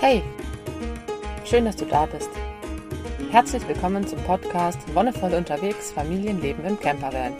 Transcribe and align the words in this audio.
Hey, 0.00 0.22
schön, 1.44 1.66
dass 1.66 1.76
du 1.76 1.84
da 1.84 2.06
bist. 2.06 2.30
Herzlich 3.30 3.68
willkommen 3.68 4.06
zum 4.06 4.18
Podcast 4.20 4.78
Wonnevoll 4.94 5.34
unterwegs, 5.34 5.92
Familienleben 5.92 6.64
im 6.64 6.80
Campervan. 6.80 7.34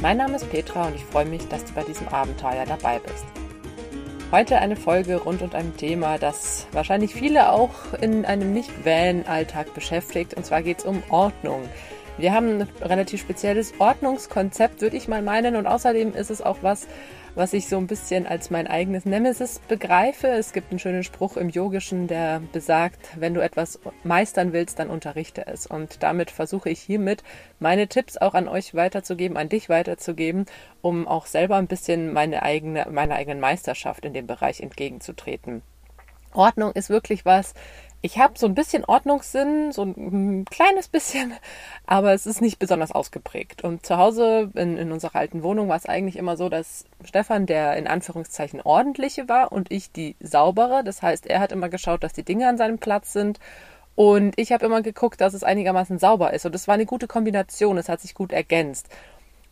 Mein 0.00 0.16
Name 0.16 0.36
ist 0.36 0.50
Petra 0.50 0.86
und 0.86 0.94
ich 0.94 1.04
freue 1.04 1.26
mich, 1.26 1.46
dass 1.48 1.66
du 1.66 1.74
bei 1.74 1.82
diesem 1.82 2.08
Abenteuer 2.08 2.64
dabei 2.66 2.98
bist. 3.00 3.26
Heute 4.32 4.56
eine 4.56 4.74
Folge 4.74 5.16
rund 5.16 5.42
um 5.42 5.52
ein 5.52 5.76
Thema, 5.76 6.16
das 6.16 6.66
wahrscheinlich 6.72 7.12
viele 7.12 7.52
auch 7.52 7.92
in 8.00 8.24
einem 8.24 8.54
Nicht-Van-Alltag 8.54 9.74
beschäftigt. 9.74 10.32
Und 10.32 10.46
zwar 10.46 10.62
geht 10.62 10.78
es 10.78 10.86
um 10.86 11.02
Ordnung. 11.10 11.68
Wir 12.16 12.32
haben 12.32 12.62
ein 12.62 12.68
relativ 12.80 13.20
spezielles 13.20 13.74
Ordnungskonzept, 13.78 14.80
würde 14.80 14.96
ich 14.96 15.08
mal 15.08 15.20
meinen. 15.20 15.56
Und 15.56 15.66
außerdem 15.66 16.14
ist 16.14 16.30
es 16.30 16.40
auch 16.40 16.56
was, 16.62 16.88
was 17.36 17.52
ich 17.52 17.68
so 17.68 17.76
ein 17.76 17.86
bisschen 17.86 18.26
als 18.26 18.50
mein 18.50 18.66
eigenes 18.66 19.04
Nemesis 19.04 19.60
begreife. 19.68 20.26
Es 20.26 20.52
gibt 20.52 20.70
einen 20.70 20.78
schönen 20.78 21.04
Spruch 21.04 21.36
im 21.36 21.50
Yogischen, 21.50 22.08
der 22.08 22.40
besagt, 22.52 22.98
wenn 23.16 23.34
du 23.34 23.42
etwas 23.42 23.78
meistern 24.02 24.54
willst, 24.54 24.78
dann 24.78 24.88
unterrichte 24.88 25.46
es. 25.46 25.66
Und 25.66 26.02
damit 26.02 26.30
versuche 26.30 26.70
ich 26.70 26.80
hiermit 26.80 27.22
meine 27.60 27.88
Tipps 27.88 28.16
auch 28.16 28.34
an 28.34 28.48
euch 28.48 28.74
weiterzugeben, 28.74 29.36
an 29.36 29.50
dich 29.50 29.68
weiterzugeben, 29.68 30.46
um 30.80 31.06
auch 31.06 31.26
selber 31.26 31.56
ein 31.56 31.68
bisschen 31.68 32.12
meine 32.12 32.42
eigene, 32.42 32.86
meiner 32.90 33.16
eigenen 33.16 33.38
Meisterschaft 33.38 34.06
in 34.06 34.14
dem 34.14 34.26
Bereich 34.26 34.60
entgegenzutreten. 34.60 35.62
Ordnung 36.36 36.72
ist 36.72 36.90
wirklich 36.90 37.24
was, 37.24 37.54
ich 38.02 38.18
habe 38.18 38.38
so 38.38 38.46
ein 38.46 38.54
bisschen 38.54 38.84
Ordnungssinn, 38.84 39.72
so 39.72 39.82
ein 39.82 40.44
kleines 40.44 40.88
bisschen, 40.88 41.34
aber 41.86 42.12
es 42.12 42.26
ist 42.26 42.40
nicht 42.40 42.58
besonders 42.58 42.92
ausgeprägt. 42.92 43.64
Und 43.64 43.84
zu 43.84 43.96
Hause 43.96 44.50
in, 44.54 44.76
in 44.76 44.92
unserer 44.92 45.16
alten 45.16 45.42
Wohnung 45.42 45.68
war 45.68 45.76
es 45.76 45.86
eigentlich 45.86 46.16
immer 46.16 46.36
so, 46.36 46.48
dass 46.48 46.84
Stefan 47.04 47.46
der 47.46 47.76
in 47.76 47.86
Anführungszeichen 47.86 48.60
ordentliche 48.60 49.28
war 49.28 49.50
und 49.50 49.72
ich 49.72 49.90
die 49.90 50.14
saubere. 50.20 50.84
Das 50.84 51.02
heißt, 51.02 51.26
er 51.26 51.40
hat 51.40 51.52
immer 51.52 51.68
geschaut, 51.68 52.04
dass 52.04 52.12
die 52.12 52.22
Dinge 52.24 52.48
an 52.48 52.58
seinem 52.58 52.78
Platz 52.78 53.12
sind. 53.12 53.40
Und 53.96 54.34
ich 54.38 54.52
habe 54.52 54.66
immer 54.66 54.82
geguckt, 54.82 55.20
dass 55.20 55.32
es 55.32 55.42
einigermaßen 55.42 55.98
sauber 55.98 56.34
ist. 56.34 56.44
Und 56.44 56.54
das 56.54 56.68
war 56.68 56.74
eine 56.74 56.86
gute 56.86 57.08
Kombination. 57.08 57.78
Es 57.78 57.88
hat 57.88 58.02
sich 58.02 58.14
gut 58.14 58.30
ergänzt. 58.30 58.88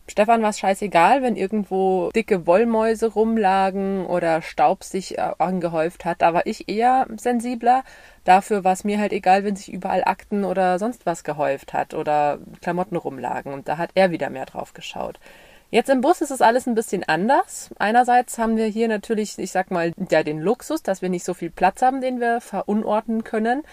Stefan 0.07 0.43
war 0.43 0.51
es 0.51 0.59
scheißegal, 0.59 1.23
wenn 1.23 1.35
irgendwo 1.35 2.11
dicke 2.11 2.45
Wollmäuse 2.45 3.07
rumlagen 3.07 4.05
oder 4.05 4.41
Staub 4.43 4.83
sich 4.83 5.17
äh, 5.17 5.31
angehäuft 5.39 6.05
hat. 6.05 6.21
Da 6.21 6.33
war 6.33 6.45
ich 6.45 6.69
eher 6.69 7.07
sensibler. 7.17 7.83
Dafür 8.23 8.63
war 8.63 8.73
es 8.73 8.83
mir 8.83 8.99
halt 8.99 9.13
egal, 9.13 9.43
wenn 9.43 9.55
sich 9.55 9.73
überall 9.73 10.03
Akten 10.03 10.43
oder 10.43 10.77
sonst 10.77 11.05
was 11.05 11.23
gehäuft 11.23 11.73
hat 11.73 11.95
oder 11.95 12.37
Klamotten 12.61 12.95
rumlagen. 12.97 13.51
Und 13.51 13.67
da 13.67 13.77
hat 13.77 13.91
er 13.95 14.11
wieder 14.11 14.29
mehr 14.29 14.45
drauf 14.45 14.73
geschaut. 14.73 15.19
Jetzt 15.71 15.89
im 15.89 16.01
Bus 16.01 16.21
ist 16.21 16.31
es 16.31 16.41
alles 16.41 16.67
ein 16.67 16.75
bisschen 16.75 17.03
anders. 17.03 17.71
Einerseits 17.79 18.37
haben 18.37 18.55
wir 18.55 18.67
hier 18.67 18.87
natürlich, 18.87 19.37
ich 19.39 19.51
sag 19.51 19.71
mal, 19.71 19.91
ja, 20.11 20.21
den 20.21 20.39
Luxus, 20.39 20.83
dass 20.83 21.01
wir 21.01 21.09
nicht 21.09 21.25
so 21.25 21.33
viel 21.33 21.49
Platz 21.49 21.81
haben, 21.81 22.01
den 22.01 22.19
wir 22.19 22.39
verunordnen 22.39 23.23
können. 23.23 23.63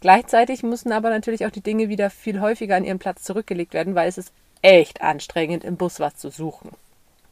Gleichzeitig 0.00 0.62
müssen 0.62 0.90
aber 0.90 1.10
natürlich 1.10 1.44
auch 1.44 1.50
die 1.50 1.60
Dinge 1.60 1.90
wieder 1.90 2.08
viel 2.08 2.40
häufiger 2.40 2.76
an 2.76 2.84
ihren 2.84 2.98
Platz 2.98 3.22
zurückgelegt 3.22 3.74
werden, 3.74 3.94
weil 3.94 4.08
es 4.08 4.18
ist 4.18 4.32
echt 4.62 5.02
anstrengend, 5.02 5.64
im 5.64 5.76
Bus 5.76 6.00
was 6.00 6.16
zu 6.16 6.30
suchen. 6.30 6.70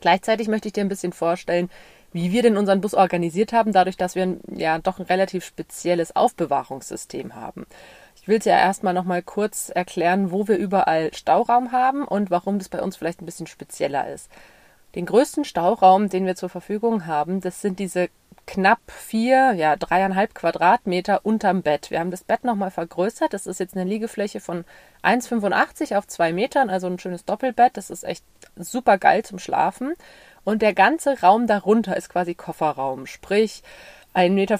Gleichzeitig 0.00 0.48
möchte 0.48 0.69
ich 0.69 0.73
dir 0.73 0.83
ein 0.83 0.89
bisschen 0.89 1.12
vorstellen, 1.12 1.70
wie 2.12 2.33
wir 2.33 2.42
denn 2.42 2.56
unseren 2.56 2.81
Bus 2.81 2.95
organisiert 2.95 3.53
haben, 3.53 3.73
dadurch, 3.73 3.97
dass 3.97 4.14
wir 4.14 4.36
ja 4.48 4.78
doch 4.78 4.98
ein 4.98 5.06
relativ 5.06 5.45
spezielles 5.45 6.17
Aufbewahrungssystem 6.17 7.36
haben. 7.36 7.67
Ich 8.20 8.27
will 8.27 8.39
es 8.39 8.45
ja 8.45 8.58
erstmal 8.58 8.95
nochmal 8.95 9.23
kurz 9.23 9.70
erklären, 9.73 10.31
wo 10.31 10.48
wir 10.48 10.56
überall 10.56 11.14
Stauraum 11.14 11.73
haben 11.73 12.05
und 12.05 12.31
warum 12.31 12.58
das 12.58 12.69
bei 12.69 12.83
uns 12.83 12.97
vielleicht 12.97 13.23
ein 13.23 13.27
bisschen 13.27 13.47
spezieller 13.47 14.08
ist. 14.08 14.28
Den 14.97 15.06
größten 15.06 15.45
Stauraum, 15.45 16.08
den 16.08 16.27
wir 16.27 16.34
zur 16.34 16.48
Verfügung 16.48 17.06
haben, 17.06 17.41
das 17.41 17.61
sind 17.61 17.78
diese 17.78 18.08
knapp 18.51 18.81
vier, 18.91 19.53
ja, 19.53 19.77
dreieinhalb 19.77 20.34
Quadratmeter 20.34 21.25
unterm 21.25 21.62
Bett. 21.62 21.93
Wir 21.93 22.01
haben 22.01 22.11
das 22.11 22.25
Bett 22.25 22.43
nochmal 22.43 22.73
vergrößert. 22.73 23.33
Das 23.33 23.47
ist 23.47 23.61
jetzt 23.61 23.77
eine 23.77 23.89
Liegefläche 23.89 24.41
von 24.41 24.65
1,85 25.05 25.97
auf 25.97 26.09
zwei 26.09 26.33
Metern, 26.33 26.69
also 26.69 26.89
ein 26.89 26.98
schönes 26.98 27.25
Doppelbett. 27.25 27.77
Das 27.77 27.91
ist 27.91 28.02
echt 28.02 28.24
super 28.57 28.98
geil 28.98 29.24
zum 29.24 29.39
Schlafen. 29.39 29.95
Und 30.42 30.63
der 30.63 30.74
ganze 30.74 31.20
Raum 31.20 31.47
darunter 31.47 31.97
ist 31.97 32.08
quasi 32.08 32.35
Kofferraum, 32.35 33.07
sprich 33.07 33.63
1,85 34.14 34.30
Meter 34.30 34.58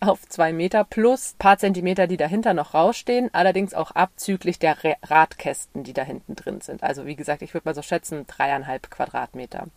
auf 0.00 0.28
zwei 0.28 0.52
Meter 0.52 0.82
plus 0.82 1.36
paar 1.38 1.58
Zentimeter, 1.58 2.08
die 2.08 2.16
dahinter 2.16 2.52
noch 2.52 2.74
rausstehen, 2.74 3.30
allerdings 3.32 3.74
auch 3.74 3.92
abzüglich 3.92 4.58
der 4.58 4.76
Radkästen, 5.04 5.84
die 5.84 5.92
da 5.92 6.02
hinten 6.02 6.34
drin 6.34 6.60
sind. 6.60 6.82
Also 6.82 7.06
wie 7.06 7.14
gesagt, 7.14 7.42
ich 7.42 7.54
würde 7.54 7.68
mal 7.68 7.74
so 7.76 7.82
schätzen, 7.82 8.26
dreieinhalb 8.26 8.90
Quadratmeter. 8.90 9.68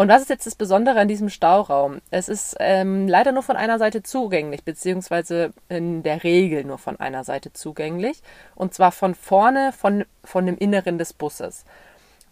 Und 0.00 0.08
was 0.08 0.22
ist 0.22 0.30
jetzt 0.30 0.46
das 0.46 0.54
Besondere 0.54 0.98
an 0.98 1.08
diesem 1.08 1.28
Stauraum? 1.28 2.00
Es 2.10 2.30
ist 2.30 2.56
ähm, 2.58 3.06
leider 3.06 3.32
nur 3.32 3.42
von 3.42 3.56
einer 3.56 3.78
Seite 3.78 4.02
zugänglich, 4.02 4.64
beziehungsweise 4.64 5.52
in 5.68 6.02
der 6.02 6.24
Regel 6.24 6.64
nur 6.64 6.78
von 6.78 6.98
einer 6.98 7.22
Seite 7.22 7.52
zugänglich. 7.52 8.22
Und 8.54 8.72
zwar 8.72 8.92
von 8.92 9.14
vorne, 9.14 9.74
von, 9.76 10.06
von 10.24 10.46
dem 10.46 10.56
Inneren 10.56 10.96
des 10.96 11.12
Busses. 11.12 11.66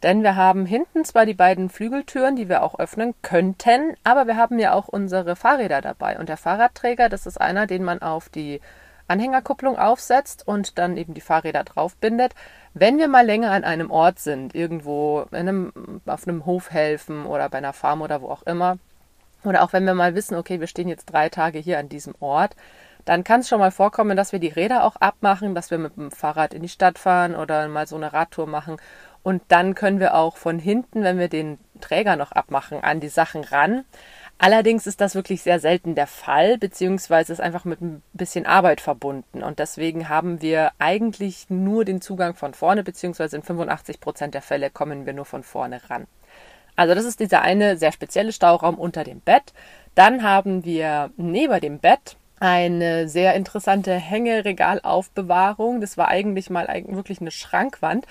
Denn 0.03 0.23
wir 0.23 0.35
haben 0.35 0.65
hinten 0.65 1.05
zwar 1.05 1.27
die 1.27 1.35
beiden 1.35 1.69
Flügeltüren, 1.69 2.37
die 2.37 2.49
wir 2.49 2.63
auch 2.63 2.79
öffnen 2.79 3.13
könnten, 3.21 3.97
aber 4.03 4.27
wir 4.27 4.37
haben 4.37 4.59
ja 4.59 4.73
auch 4.73 4.89
unsere 4.89 5.37
Fahrräder 5.37 5.83
dabei. 5.83 6.19
Und 6.19 6.31
der 6.31 6.39
Fahrradträger, 6.39 7.11
das 7.11 7.27
ist 7.27 7.39
einer, 7.39 7.67
den 7.67 7.85
man 7.85 8.01
auf 8.01 8.31
die 8.31 8.63
Anhängerkupplung 9.09 9.79
aufsetzt 9.79 10.47
und 10.47 10.79
dann 10.79 10.97
eben 10.97 11.15
die 11.15 11.21
Fahrräder 11.21 11.65
draufbindet. 11.65 12.35
Wenn 12.75 12.99
wir 12.99 13.09
mal 13.09 13.27
länger 13.27 13.51
an 13.51 13.65
einem 13.65 13.91
Ort 13.91 14.21
sind, 14.21 14.55
irgendwo 14.55 15.27
einem, 15.33 15.73
auf 16.07 16.29
einem 16.29 16.47
Hof 16.47 16.71
helfen 16.71 17.27
oder 17.27 17.49
bei 17.49 17.59
einer 17.59 17.73
Farm 17.73 18.03
oder 18.03 18.23
wo 18.23 18.29
auch 18.29 18.43
immer, 18.45 18.79
oder 19.45 19.63
auch 19.63 19.73
wenn 19.73 19.85
wir 19.85 19.95
mal 19.95 20.15
wissen, 20.15 20.37
okay, 20.37 20.61
wir 20.61 20.67
stehen 20.67 20.89
jetzt 20.89 21.07
drei 21.07 21.29
Tage 21.29 21.59
hier 21.59 21.79
an 21.79 21.89
diesem 21.89 22.15
Ort, 22.21 22.55
dann 23.05 23.25
kann 23.25 23.41
es 23.41 23.49
schon 23.49 23.61
mal 23.61 23.71
vorkommen, 23.71 24.17
dass 24.17 24.33
wir 24.33 24.39
die 24.39 24.49
Räder 24.49 24.85
auch 24.85 24.97
abmachen, 24.97 25.55
dass 25.55 25.71
wir 25.71 25.79
mit 25.79 25.97
dem 25.97 26.11
Fahrrad 26.11 26.53
in 26.53 26.63
die 26.63 26.69
Stadt 26.69 26.99
fahren 26.99 27.35
oder 27.35 27.67
mal 27.69 27.87
so 27.87 27.97
eine 27.97 28.13
Radtour 28.13 28.47
machen. 28.47 28.77
Und 29.23 29.43
dann 29.49 29.75
können 29.75 29.99
wir 29.99 30.15
auch 30.15 30.37
von 30.37 30.59
hinten, 30.59 31.03
wenn 31.03 31.19
wir 31.19 31.29
den 31.29 31.59
Träger 31.81 32.17
noch 32.17 32.33
abmachen, 32.33 32.83
an 32.85 33.01
die 33.01 33.09
Sachen 33.09 33.45
ran. 33.45 33.85
Allerdings 34.41 34.87
ist 34.87 35.01
das 35.01 35.17
wirklich 35.17 35.43
sehr 35.43 35.59
selten 35.59 35.97
der 35.97 36.07
Fall, 36.07 36.59
beziehungsweise 36.59 37.33
ist 37.33 37.41
einfach 37.41 37.65
mit 37.65 37.81
ein 37.81 38.03
bisschen 38.13 38.47
Arbeit 38.47 38.81
verbunden. 38.81 39.43
Und 39.43 39.59
deswegen 39.59 40.09
haben 40.09 40.41
wir 40.41 40.71
eigentlich 40.79 41.51
nur 41.51 41.85
den 41.85 42.01
Zugang 42.01 42.35
von 42.35 42.55
vorne, 42.55 42.85
beziehungsweise 42.85 43.37
in 43.37 43.43
85 43.43 44.01
Prozent 44.01 44.35
der 44.35 44.43
Fälle 44.43 44.71
kommen 44.71 45.07
wir 45.07 45.13
nur 45.13 45.25
von 45.25 45.43
vorne 45.43 45.81
ran. 45.91 46.07
Also 46.77 46.95
das 46.95 47.05
ist 47.05 47.19
dieser 47.19 47.43
eine 47.43 47.77
sehr 47.77 47.91
spezielle 47.91 48.31
Stauraum 48.31 48.77
unter 48.77 49.03
dem 49.03 49.19
Bett. 49.19 49.53
Dann 49.97 50.23
haben 50.23 50.65
wir 50.65 51.11
neben 51.17 51.61
dem 51.61 51.81
Bett 51.81 52.17
eine 52.39 53.09
sehr 53.09 53.35
interessante 53.35 53.95
Hängeregalaufbewahrung. 53.95 55.81
Das 55.81 55.99
war 55.99 56.07
eigentlich 56.07 56.51
mal 56.51 56.69
wirklich 56.87 57.21
eine 57.21 57.33
Schrankwand. 57.33 58.07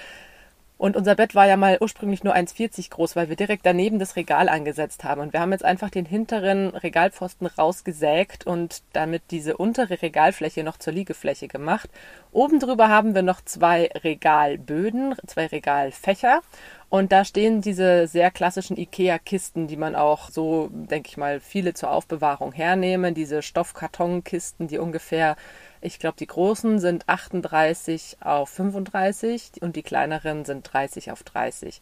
Und 0.78 0.96
unser 0.96 1.16
Bett 1.16 1.34
war 1.34 1.48
ja 1.48 1.58
mal 1.58 1.78
ursprünglich 1.82 2.24
nur 2.24 2.36
1,40 2.36 2.92
groß, 2.92 3.16
weil 3.16 3.30
wir 3.30 3.36
direkt 3.36 3.66
daneben 3.66 3.98
das 3.98 4.16
Regal 4.16 4.48
angesetzt 4.48 5.04
haben. 5.04 5.22
Und 5.22 5.34
wir 5.34 5.40
haben 5.40 5.52
jetzt 5.52 5.66
einfach 5.66 5.90
den 5.90 6.06
hinteren 6.06 6.70
Regalpfosten 6.70 7.48
rausgesägt 7.48 8.46
und 8.46 8.84
damit 8.94 9.24
diese 9.32 9.58
untere 9.58 10.02
Regalfläche 10.02 10.64
noch 10.64 10.78
zur 10.78 10.94
Liegefläche 10.94 11.48
gemacht. 11.48 11.90
Oben 12.32 12.60
drüber 12.60 12.90
haben 12.90 13.16
wir 13.16 13.24
noch 13.24 13.42
zwei 13.42 13.90
Regalböden, 14.04 15.16
zwei 15.26 15.48
Regalfächer. 15.48 16.42
Und 16.90 17.12
da 17.12 17.26
stehen 17.26 17.62
diese 17.62 18.08
sehr 18.08 18.32
klassischen 18.32 18.78
IKEA-Kisten, 18.78 19.68
die 19.68 19.76
man 19.78 19.96
auch 19.96 20.30
so, 20.30 20.70
denke 20.72 21.10
ich 21.10 21.18
mal, 21.18 21.40
viele 21.40 21.74
zur 21.74 21.92
Aufbewahrung 21.92 22.54
hernehmen. 22.54 23.14
Diese 23.16 23.42
Stoffkartonkisten, 23.42 24.68
die 24.68 24.78
ungefähr 24.78 25.36
ich 25.82 26.00
glaube, 26.00 26.18
die 26.18 26.28
großen 26.28 26.80
sind 26.80 27.08
38 27.08 28.18
auf 28.22 28.50
35 28.50 29.62
und 29.62 29.76
die 29.76 29.84
kleineren 29.84 30.46
sind 30.46 30.72
30 30.72 31.12
auf 31.12 31.24
30. 31.24 31.82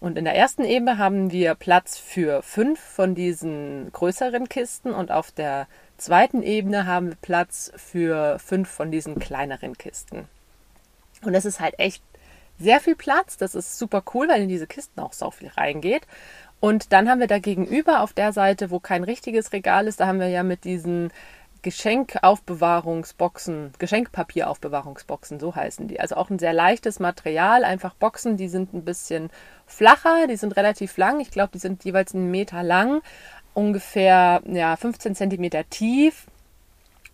Und 0.00 0.18
in 0.18 0.24
der 0.24 0.34
ersten 0.34 0.64
Ebene 0.64 0.98
haben 0.98 1.30
wir 1.30 1.54
Platz 1.54 1.96
für 1.96 2.42
fünf 2.42 2.80
von 2.80 3.14
diesen 3.14 3.92
größeren 3.92 4.48
Kisten 4.48 4.92
und 4.92 5.12
auf 5.12 5.30
der 5.30 5.68
zweiten 5.96 6.42
Ebene 6.42 6.86
haben 6.86 7.10
wir 7.10 7.16
Platz 7.22 7.72
für 7.76 8.38
fünf 8.40 8.68
von 8.68 8.90
diesen 8.90 9.20
kleineren 9.20 9.78
Kisten. 9.78 10.28
Und 11.24 11.32
das 11.32 11.44
ist 11.44 11.60
halt 11.60 11.78
echt 11.78 12.02
sehr 12.58 12.80
viel 12.80 12.96
Platz. 12.96 13.36
Das 13.36 13.54
ist 13.54 13.78
super 13.78 14.02
cool, 14.12 14.28
weil 14.28 14.42
in 14.42 14.48
diese 14.48 14.66
Kisten 14.66 15.00
auch 15.00 15.12
so 15.12 15.30
viel 15.30 15.48
reingeht. 15.48 16.02
Und 16.58 16.92
dann 16.92 17.08
haben 17.08 17.20
wir 17.20 17.26
da 17.26 17.38
gegenüber 17.38 18.02
auf 18.02 18.12
der 18.12 18.32
Seite, 18.32 18.70
wo 18.70 18.78
kein 18.78 19.04
richtiges 19.04 19.52
Regal 19.52 19.88
ist, 19.88 20.00
da 20.00 20.06
haben 20.06 20.20
wir 20.20 20.28
ja 20.28 20.42
mit 20.42 20.64
diesen 20.64 21.12
Geschenkaufbewahrungsboxen, 21.62 23.72
Geschenkpapieraufbewahrungsboxen, 23.78 25.40
so 25.40 25.54
heißen 25.54 25.88
die. 25.88 26.00
Also 26.00 26.16
auch 26.16 26.30
ein 26.30 26.38
sehr 26.38 26.52
leichtes 26.52 27.00
Material, 27.00 27.64
einfach 27.64 27.94
Boxen, 27.94 28.36
die 28.36 28.48
sind 28.48 28.74
ein 28.74 28.84
bisschen 28.84 29.30
flacher, 29.66 30.26
die 30.28 30.36
sind 30.36 30.56
relativ 30.56 30.96
lang. 30.96 31.20
Ich 31.20 31.30
glaube, 31.30 31.52
die 31.52 31.58
sind 31.58 31.84
jeweils 31.84 32.14
einen 32.14 32.30
Meter 32.30 32.62
lang, 32.62 33.02
ungefähr 33.54 34.42
ja, 34.46 34.76
15 34.76 35.14
Zentimeter 35.14 35.68
tief. 35.70 36.26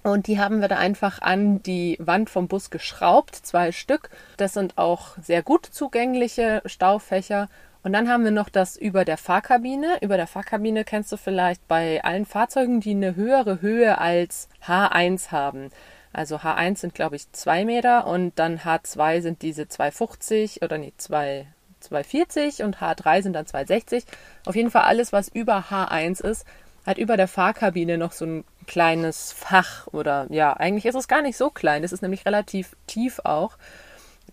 Und 0.03 0.27
die 0.27 0.39
haben 0.39 0.61
wir 0.61 0.69
da 0.69 0.77
einfach 0.77 1.21
an 1.21 1.62
die 1.62 1.97
Wand 2.00 2.31
vom 2.31 2.49
Bus 2.49 2.71
geschraubt, 2.71 3.35
zwei 3.35 3.73
Stück. 3.73 4.11
Das 4.37 4.55
sind 4.55 4.79
auch 4.79 5.17
sehr 5.21 5.43
gut 5.43 5.67
zugängliche 5.67 6.62
Staufächer 6.65 7.49
Und 7.88 7.94
dann 7.94 8.11
haben 8.11 8.25
wir 8.25 8.32
noch 8.32 8.50
das 8.50 8.76
über 8.76 9.06
der 9.06 9.17
Fahrkabine. 9.17 10.02
Über 10.02 10.19
der 10.19 10.26
Fahrkabine 10.26 10.85
kennst 10.85 11.11
du 11.11 11.17
vielleicht 11.17 11.67
bei 11.69 12.05
allen 12.05 12.26
Fahrzeugen, 12.26 12.81
die 12.81 12.90
eine 12.90 13.17
höhere 13.17 13.62
Höhe 13.62 13.96
als 13.96 14.50
H1 14.67 15.31
haben. 15.31 15.70
Also 16.12 16.37
H1 16.37 16.81
sind, 16.81 16.94
glaube 16.94 17.17
ich, 17.17 17.32
2 17.32 17.64
Meter 17.64 18.06
und 18.06 18.38
dann 18.38 18.58
H2 18.58 19.23
sind 19.23 19.40
diese 19.40 19.62
2,50 19.62 20.62
oder 20.62 20.76
nee, 20.76 20.93
2, 20.99 21.46
2,40 21.82 22.62
und 22.62 22.76
H3 22.76 23.23
sind 23.23 23.32
dann 23.32 23.46
2,60. 23.46 24.05
Auf 24.44 24.55
jeden 24.55 24.70
Fall 24.70 24.82
alles, 24.82 25.14
was 25.14 25.29
über 25.31 25.64
H1 25.70 26.23
ist, 26.23 26.44
hat 26.85 26.99
über 26.99 27.17
der 27.17 27.26
Fahrkabine 27.26 27.96
noch 27.96 28.12
so 28.12 28.26
ein 28.26 28.44
kleines 28.67 29.32
Fach 29.32 29.87
oder 29.87 30.26
ja, 30.29 30.52
eigentlich 30.52 30.85
ist 30.85 30.94
es 30.94 31.08
gar 31.08 31.23
nicht 31.23 31.38
so 31.38 31.49
klein. 31.49 31.82
Es 31.85 31.93
ist 31.93 32.02
nämlich 32.02 32.26
relativ 32.26 32.76
tief 32.87 33.20
auch. 33.25 33.56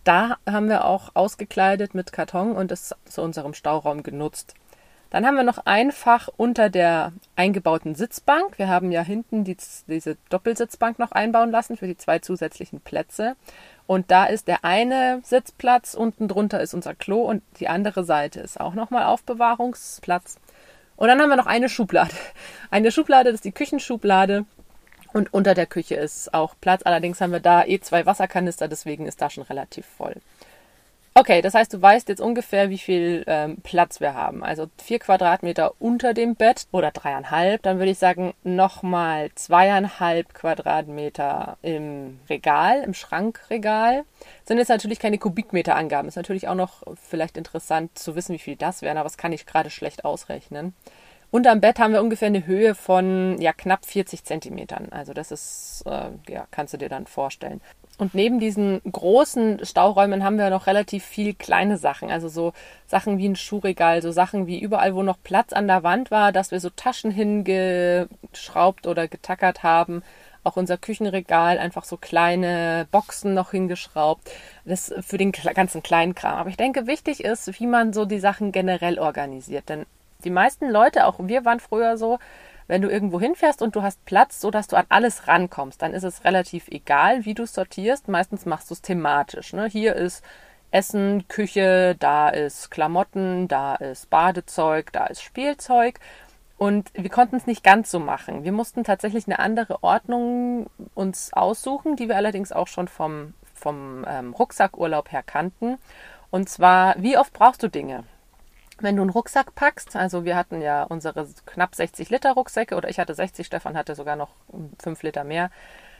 Da 0.04 0.36
haben 0.48 0.68
wir 0.68 0.84
auch 0.84 1.10
ausgekleidet 1.14 1.94
mit 1.94 2.12
Karton 2.12 2.56
und 2.56 2.72
es 2.72 2.94
zu 3.04 3.22
unserem 3.22 3.54
Stauraum 3.54 4.02
genutzt. 4.02 4.54
Dann 5.10 5.24
haben 5.24 5.36
wir 5.36 5.44
noch 5.44 5.58
ein 5.64 5.92
Fach 5.92 6.28
unter 6.36 6.68
der 6.68 7.12
eingebauten 7.36 7.94
Sitzbank. 7.94 8.58
Wir 8.58 8.68
haben 8.68 8.90
ja 8.90 9.02
hinten 9.02 9.44
die, 9.44 9.56
diese 9.86 10.16
Doppelsitzbank 10.30 10.98
noch 10.98 11.12
einbauen 11.12 11.50
lassen 11.50 11.76
für 11.76 11.86
die 11.86 11.96
zwei 11.96 12.18
zusätzlichen 12.18 12.80
Plätze. 12.80 13.36
Und 13.86 14.10
da 14.10 14.24
ist 14.24 14.48
der 14.48 14.64
eine 14.64 15.20
Sitzplatz, 15.22 15.94
unten 15.94 16.26
drunter 16.26 16.60
ist 16.60 16.74
unser 16.74 16.94
Klo 16.94 17.22
und 17.22 17.42
die 17.60 17.68
andere 17.68 18.04
Seite 18.04 18.40
ist 18.40 18.60
auch 18.60 18.74
nochmal 18.74 19.04
Aufbewahrungsplatz. 19.04 20.38
Und 20.96 21.08
dann 21.08 21.20
haben 21.20 21.28
wir 21.28 21.36
noch 21.36 21.46
eine 21.46 21.68
Schublade. 21.68 22.14
Eine 22.70 22.90
Schublade, 22.90 23.30
das 23.30 23.36
ist 23.36 23.44
die 23.44 23.52
Küchenschublade. 23.52 24.44
Und 25.16 25.32
unter 25.32 25.54
der 25.54 25.64
Küche 25.64 25.94
ist 25.94 26.34
auch 26.34 26.54
Platz. 26.60 26.82
Allerdings 26.84 27.22
haben 27.22 27.32
wir 27.32 27.40
da 27.40 27.64
eh 27.64 27.80
zwei 27.80 28.04
Wasserkanister, 28.04 28.68
deswegen 28.68 29.06
ist 29.06 29.22
da 29.22 29.30
schon 29.30 29.44
relativ 29.44 29.86
voll. 29.86 30.16
Okay, 31.14 31.40
das 31.40 31.54
heißt, 31.54 31.72
du 31.72 31.80
weißt 31.80 32.10
jetzt 32.10 32.20
ungefähr, 32.20 32.68
wie 32.68 32.76
viel 32.76 33.24
ähm, 33.26 33.56
Platz 33.62 34.00
wir 34.00 34.12
haben. 34.12 34.44
Also 34.44 34.66
vier 34.76 34.98
Quadratmeter 34.98 35.72
unter 35.78 36.12
dem 36.12 36.34
Bett 36.34 36.66
oder 36.70 36.90
dreieinhalb. 36.90 37.62
Dann 37.62 37.78
würde 37.78 37.92
ich 37.92 37.98
sagen, 37.98 38.34
nochmal 38.44 39.30
zweieinhalb 39.36 40.34
Quadratmeter 40.34 41.56
im 41.62 42.20
Regal, 42.28 42.82
im 42.82 42.92
Schrankregal. 42.92 44.04
Sind 44.44 44.58
jetzt 44.58 44.68
natürlich 44.68 44.98
keine 44.98 45.16
Kubikmeterangaben. 45.16 46.08
Ist 46.08 46.16
natürlich 46.16 46.46
auch 46.46 46.54
noch 46.54 46.82
vielleicht 47.08 47.38
interessant 47.38 47.98
zu 47.98 48.16
wissen, 48.16 48.34
wie 48.34 48.38
viel 48.38 48.56
das 48.56 48.82
wären, 48.82 48.98
aber 48.98 49.08
das 49.08 49.16
kann 49.16 49.32
ich 49.32 49.46
gerade 49.46 49.70
schlecht 49.70 50.04
ausrechnen. 50.04 50.74
Unterm 51.30 51.60
Bett 51.60 51.78
haben 51.78 51.92
wir 51.92 52.02
ungefähr 52.02 52.28
eine 52.28 52.46
Höhe 52.46 52.74
von 52.74 53.40
ja 53.40 53.52
knapp 53.52 53.84
40 53.84 54.24
Zentimetern. 54.24 54.88
Also 54.90 55.12
das 55.12 55.32
ist, 55.32 55.82
äh, 55.86 56.10
ja, 56.28 56.46
kannst 56.50 56.74
du 56.74 56.78
dir 56.78 56.88
dann 56.88 57.06
vorstellen. 57.06 57.60
Und 57.98 58.14
neben 58.14 58.38
diesen 58.38 58.80
großen 58.90 59.64
Stauräumen 59.64 60.22
haben 60.22 60.38
wir 60.38 60.50
noch 60.50 60.66
relativ 60.66 61.04
viel 61.04 61.32
kleine 61.34 61.78
Sachen. 61.78 62.10
Also 62.10 62.28
so 62.28 62.52
Sachen 62.86 63.16
wie 63.18 63.28
ein 63.28 63.36
Schuhregal, 63.36 64.02
so 64.02 64.12
Sachen 64.12 64.46
wie 64.46 64.60
überall, 64.60 64.94
wo 64.94 65.02
noch 65.02 65.16
Platz 65.22 65.52
an 65.52 65.66
der 65.66 65.82
Wand 65.82 66.10
war, 66.10 66.30
dass 66.30 66.50
wir 66.50 66.60
so 66.60 66.68
Taschen 66.70 67.10
hingeschraubt 67.10 68.86
oder 68.86 69.08
getackert 69.08 69.62
haben. 69.62 70.02
Auch 70.44 70.56
unser 70.56 70.76
Küchenregal, 70.76 71.58
einfach 71.58 71.84
so 71.84 71.96
kleine 71.96 72.86
Boxen 72.92 73.34
noch 73.34 73.50
hingeschraubt. 73.50 74.30
Das 74.64 74.94
für 75.00 75.16
den 75.16 75.32
ganzen 75.32 75.82
Kleinkram. 75.82 76.38
Aber 76.38 76.50
ich 76.50 76.56
denke, 76.56 76.86
wichtig 76.86 77.24
ist, 77.24 77.58
wie 77.58 77.66
man 77.66 77.92
so 77.92 78.04
die 78.04 78.20
Sachen 78.20 78.52
generell 78.52 78.98
organisiert. 78.98 79.68
Denn 79.70 79.86
die 80.24 80.30
meisten 80.30 80.68
Leute, 80.68 81.06
auch 81.06 81.16
wir 81.18 81.44
waren 81.44 81.60
früher 81.60 81.96
so, 81.96 82.18
wenn 82.66 82.82
du 82.82 82.88
irgendwo 82.88 83.20
hinfährst 83.20 83.62
und 83.62 83.76
du 83.76 83.82
hast 83.82 84.04
Platz, 84.04 84.40
so 84.40 84.50
dass 84.50 84.66
du 84.66 84.76
an 84.76 84.86
alles 84.88 85.28
rankommst, 85.28 85.80
dann 85.82 85.94
ist 85.94 86.02
es 86.02 86.24
relativ 86.24 86.68
egal, 86.68 87.24
wie 87.24 87.34
du 87.34 87.46
sortierst. 87.46 88.08
Meistens 88.08 88.44
machst 88.44 88.70
du 88.70 88.74
es 88.74 88.82
thematisch. 88.82 89.52
Ne? 89.52 89.66
Hier 89.66 89.94
ist 89.94 90.24
Essen, 90.72 91.28
Küche, 91.28 91.94
da 91.98 92.28
ist 92.28 92.70
Klamotten, 92.70 93.46
da 93.48 93.76
ist 93.76 94.10
Badezeug, 94.10 94.92
da 94.92 95.06
ist 95.06 95.22
Spielzeug. 95.22 96.00
Und 96.58 96.90
wir 96.94 97.10
konnten 97.10 97.36
es 97.36 97.46
nicht 97.46 97.62
ganz 97.62 97.90
so 97.90 98.00
machen. 98.00 98.42
Wir 98.42 98.52
mussten 98.52 98.82
tatsächlich 98.82 99.26
eine 99.26 99.38
andere 99.38 99.82
Ordnung 99.82 100.66
uns 100.94 101.32
aussuchen, 101.32 101.96
die 101.96 102.08
wir 102.08 102.16
allerdings 102.16 102.50
auch 102.50 102.66
schon 102.66 102.88
vom, 102.88 103.34
vom 103.54 104.04
ähm, 104.08 104.32
Rucksackurlaub 104.32 105.12
her 105.12 105.22
kannten. 105.22 105.78
Und 106.30 106.48
zwar, 106.48 106.94
wie 106.98 107.18
oft 107.18 107.32
brauchst 107.32 107.62
du 107.62 107.68
Dinge? 107.68 108.04
Wenn 108.78 108.96
du 108.96 109.02
einen 109.02 109.10
Rucksack 109.10 109.54
packst, 109.54 109.96
also 109.96 110.24
wir 110.24 110.36
hatten 110.36 110.60
ja 110.60 110.82
unsere 110.82 111.26
knapp 111.46 111.74
60 111.74 112.10
Liter 112.10 112.32
Rucksäcke 112.32 112.76
oder 112.76 112.88
ich 112.88 112.98
hatte 112.98 113.14
60, 113.14 113.46
Stefan 113.46 113.76
hatte 113.76 113.94
sogar 113.94 114.16
noch 114.16 114.30
5 114.82 115.02
Liter 115.02 115.24
mehr, 115.24 115.50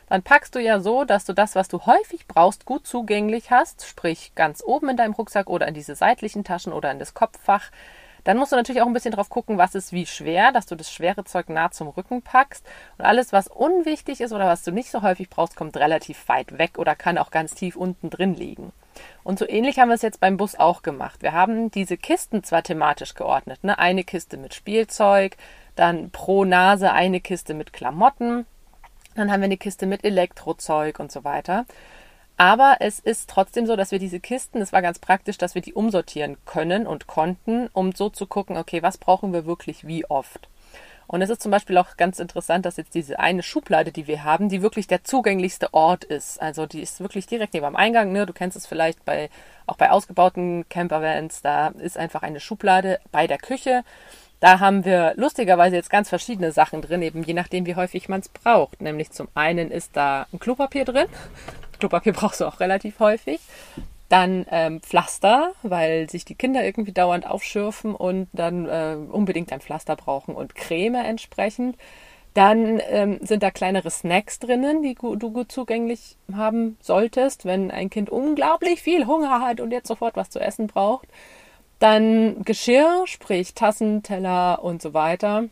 dann 0.09 0.23
packst 0.23 0.55
du 0.55 0.61
ja 0.61 0.79
so, 0.79 1.05
dass 1.05 1.25
du 1.25 1.33
das, 1.33 1.55
was 1.57 1.69
du 1.69 1.85
häufig 1.87 2.27
brauchst, 2.29 2.65
gut 2.65 2.87
zugänglich 2.87 3.51
hast, 3.51 3.87
sprich 3.87 4.33
ganz 4.35 4.63
oben 4.65 4.91
in 4.91 4.97
deinem 4.97 5.15
Rucksack 5.15 5.49
oder 5.49 5.67
in 5.67 5.75
diese 5.75 5.97
seitlichen 5.97 6.45
Taschen 6.45 6.73
oder 6.73 6.91
in 6.91 6.99
das 6.99 7.15
Kopffach. 7.15 7.71
Dann 8.23 8.39
musst 8.39 8.53
du 8.53 8.57
natürlich 8.57 8.83
auch 8.83 8.87
ein 8.87 8.93
bisschen 8.93 9.13
drauf 9.13 9.29
gucken, 9.29 9.57
was 9.57 9.75
ist 9.75 9.93
wie 9.93 10.07
schwer, 10.07 10.53
dass 10.53 10.67
du 10.67 10.75
das 10.75 10.93
schwere 10.93 11.25
Zeug 11.25 11.49
nah 11.49 11.71
zum 11.71 11.89
Rücken 11.89 12.23
packst. 12.23 12.65
Und 12.99 13.05
alles, 13.05 13.33
was 13.33 13.47
unwichtig 13.49 14.21
ist 14.21 14.33
oder 14.33 14.47
was 14.47 14.65
du 14.65 14.73
nicht 14.73 14.91
so 14.91 15.03
häufig 15.03 15.31
brauchst, 15.31 15.57
kommt 15.57 15.77
relativ 15.77 16.29
weit 16.29 16.59
weg 16.59 16.79
oder 16.79 16.97
kann 16.97 17.19
auch 17.19 17.31
ganz 17.31 17.55
tief 17.55 17.77
unten 17.77 18.11
drin 18.11 18.35
liegen. 18.35 18.73
Und 19.25 19.39
so 19.39 19.49
ähnlich 19.49 19.79
haben 19.79 19.89
wir 19.89 19.95
es 19.95 20.03
jetzt 20.03 20.21
beim 20.21 20.37
Bus 20.37 20.55
auch 20.55 20.83
gemacht. 20.83 21.23
Wir 21.23 21.33
haben 21.33 21.71
diese 21.71 21.97
Kisten 21.97 22.45
zwar 22.45 22.63
thematisch 22.63 23.15
geordnet, 23.15 23.65
ne? 23.65 23.79
eine 23.79 24.05
Kiste 24.05 24.37
mit 24.37 24.55
Spielzeug, 24.55 25.37
dann 25.75 26.11
pro 26.11 26.45
Nase 26.45 26.93
eine 26.93 27.21
Kiste 27.21 27.55
mit 27.55 27.73
Klamotten, 27.73 28.47
dann 29.15 29.31
haben 29.31 29.41
wir 29.41 29.47
eine 29.47 29.57
Kiste 29.57 29.87
mit 29.87 30.05
Elektrozeug 30.05 31.01
und 31.01 31.11
so 31.11 31.25
weiter. 31.25 31.67
Aber 32.37 32.77
es 32.81 33.01
ist 33.01 33.31
trotzdem 33.31 33.67
so, 33.67 33.77
dass 33.77 33.93
wir 33.93 33.99
diese 33.99 34.21
Kisten, 34.21 34.61
es 34.61 34.73
war 34.73 34.83
ganz 34.83 34.99
praktisch, 34.99 35.39
dass 35.39 35.55
wir 35.55 35.63
die 35.63 35.73
umsortieren 35.73 36.37
können 36.45 36.87
und 36.87 37.07
konnten, 37.07 37.69
um 37.73 37.93
so 37.93 38.11
zu 38.11 38.27
gucken, 38.27 38.59
okay, 38.59 38.83
was 38.83 38.99
brauchen 38.99 39.33
wir 39.33 39.47
wirklich 39.47 39.87
wie 39.87 40.05
oft. 40.05 40.49
Und 41.07 41.23
es 41.23 41.31
ist 41.31 41.43
zum 41.43 41.51
Beispiel 41.51 41.79
auch 41.79 41.97
ganz 41.97 42.19
interessant, 42.19 42.67
dass 42.67 42.77
jetzt 42.77 42.95
diese 42.95 43.19
eine 43.19 43.43
Schublade, 43.43 43.93
die 43.93 44.07
wir 44.07 44.25
haben, 44.25 44.49
die 44.49 44.63
wirklich 44.63 44.87
der 44.87 45.05
zugänglichste 45.05 45.73
Ort 45.73 46.05
ist. 46.05 46.41
Also 46.43 46.67
die 46.67 46.81
ist 46.81 47.01
wirklich 47.01 47.27
direkt 47.27 47.55
neben 47.55 47.67
am 47.67 47.77
Eingang. 47.77 48.13
Ne? 48.13 48.27
Du 48.27 48.33
kennst 48.33 48.57
es 48.57 48.67
vielleicht 48.67 49.05
bei 49.05 49.31
auch 49.67 49.77
bei 49.77 49.91
ausgebauten 49.91 50.69
Campervans. 50.69 51.43
Da 51.43 51.69
ist 51.69 51.97
einfach 51.97 52.23
eine 52.23 52.41
Schublade 52.41 52.99
bei 53.13 53.27
der 53.27 53.39
Küche. 53.39 53.83
Da 54.41 54.61
haben 54.61 54.85
wir 54.85 55.15
lustigerweise 55.17 55.77
jetzt 55.77 55.91
ganz 55.91 56.09
verschiedene 56.09 56.53
Sachen 56.53 56.83
drin, 56.83 57.01
eben 57.03 57.23
je 57.23 57.33
nachdem, 57.33 57.65
wie 57.67 57.75
häufig 57.75 58.09
man 58.09 58.21
es 58.21 58.29
braucht. 58.29 58.83
Nämlich 58.83 59.11
zum 59.11 59.29
einen 59.35 59.71
ist 59.71 59.97
da 59.97 60.27
ein 60.33 60.39
Klopapier 60.39 60.85
drin. 60.85 61.07
Klopapier 61.79 62.13
brauchst 62.13 62.41
du 62.41 62.47
auch 62.47 62.61
relativ 62.61 63.01
häufig. 63.01 63.41
Dann 64.09 64.47
ähm, 64.51 64.81
Pflaster, 64.83 65.53
weil 65.63 66.09
sich 66.09 66.25
die 66.25 66.37
Kinder 66.37 66.65
irgendwie 66.65 66.93
dauernd 66.93 67.27
aufschürfen 67.27 67.95
und 67.95 68.29
dann 68.33 68.67
äh, 68.67 68.97
unbedingt 69.11 69.53
ein 69.53 69.61
Pflaster 69.61 69.97
brauchen 69.97 70.35
und 70.35 70.55
Creme 70.55 71.05
entsprechend. 71.05 71.77
Dann 72.35 72.83
ähm, 72.91 73.19
sind 73.23 73.43
da 73.43 73.51
kleinere 73.51 73.91
Snacks 73.91 74.39
drinnen, 74.39 74.83
die 74.83 74.95
du 74.95 75.33
gut 75.33 75.51
zugänglich 75.51 76.19
haben 76.35 76.77
solltest, 76.83 77.47
wenn 77.47 77.71
ein 77.71 77.89
Kind 77.89 78.11
unglaublich 78.11 78.83
viel 78.83 79.07
Hunger 79.07 79.41
hat 79.41 79.61
und 79.61 79.71
jetzt 79.71 79.89
sofort 79.89 80.17
was 80.17 80.29
zu 80.29 80.39
essen 80.39 80.67
braucht. 80.67 81.09
Dann 81.79 82.43
Geschirr, 82.45 83.05
sprich 83.07 83.55
Tassen, 83.55 84.03
Teller 84.03 84.63
und 84.63 84.83
so 84.83 84.95
weiter. 84.95 85.45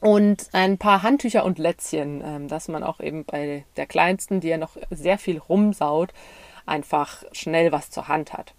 Und 0.00 0.48
ein 0.52 0.78
paar 0.78 1.02
Handtücher 1.02 1.44
und 1.44 1.58
Lätzchen, 1.58 2.22
ähm, 2.24 2.48
dass 2.48 2.68
man 2.68 2.82
auch 2.82 3.00
eben 3.00 3.24
bei 3.24 3.64
der 3.76 3.86
kleinsten, 3.86 4.40
die 4.40 4.48
ja 4.48 4.58
noch 4.58 4.76
sehr 4.90 5.18
viel 5.18 5.38
rumsaut, 5.38 6.12
einfach 6.68 7.24
schnell 7.32 7.72
was 7.72 7.90
zur 7.90 8.08
Hand 8.08 8.32
hat. 8.32 8.54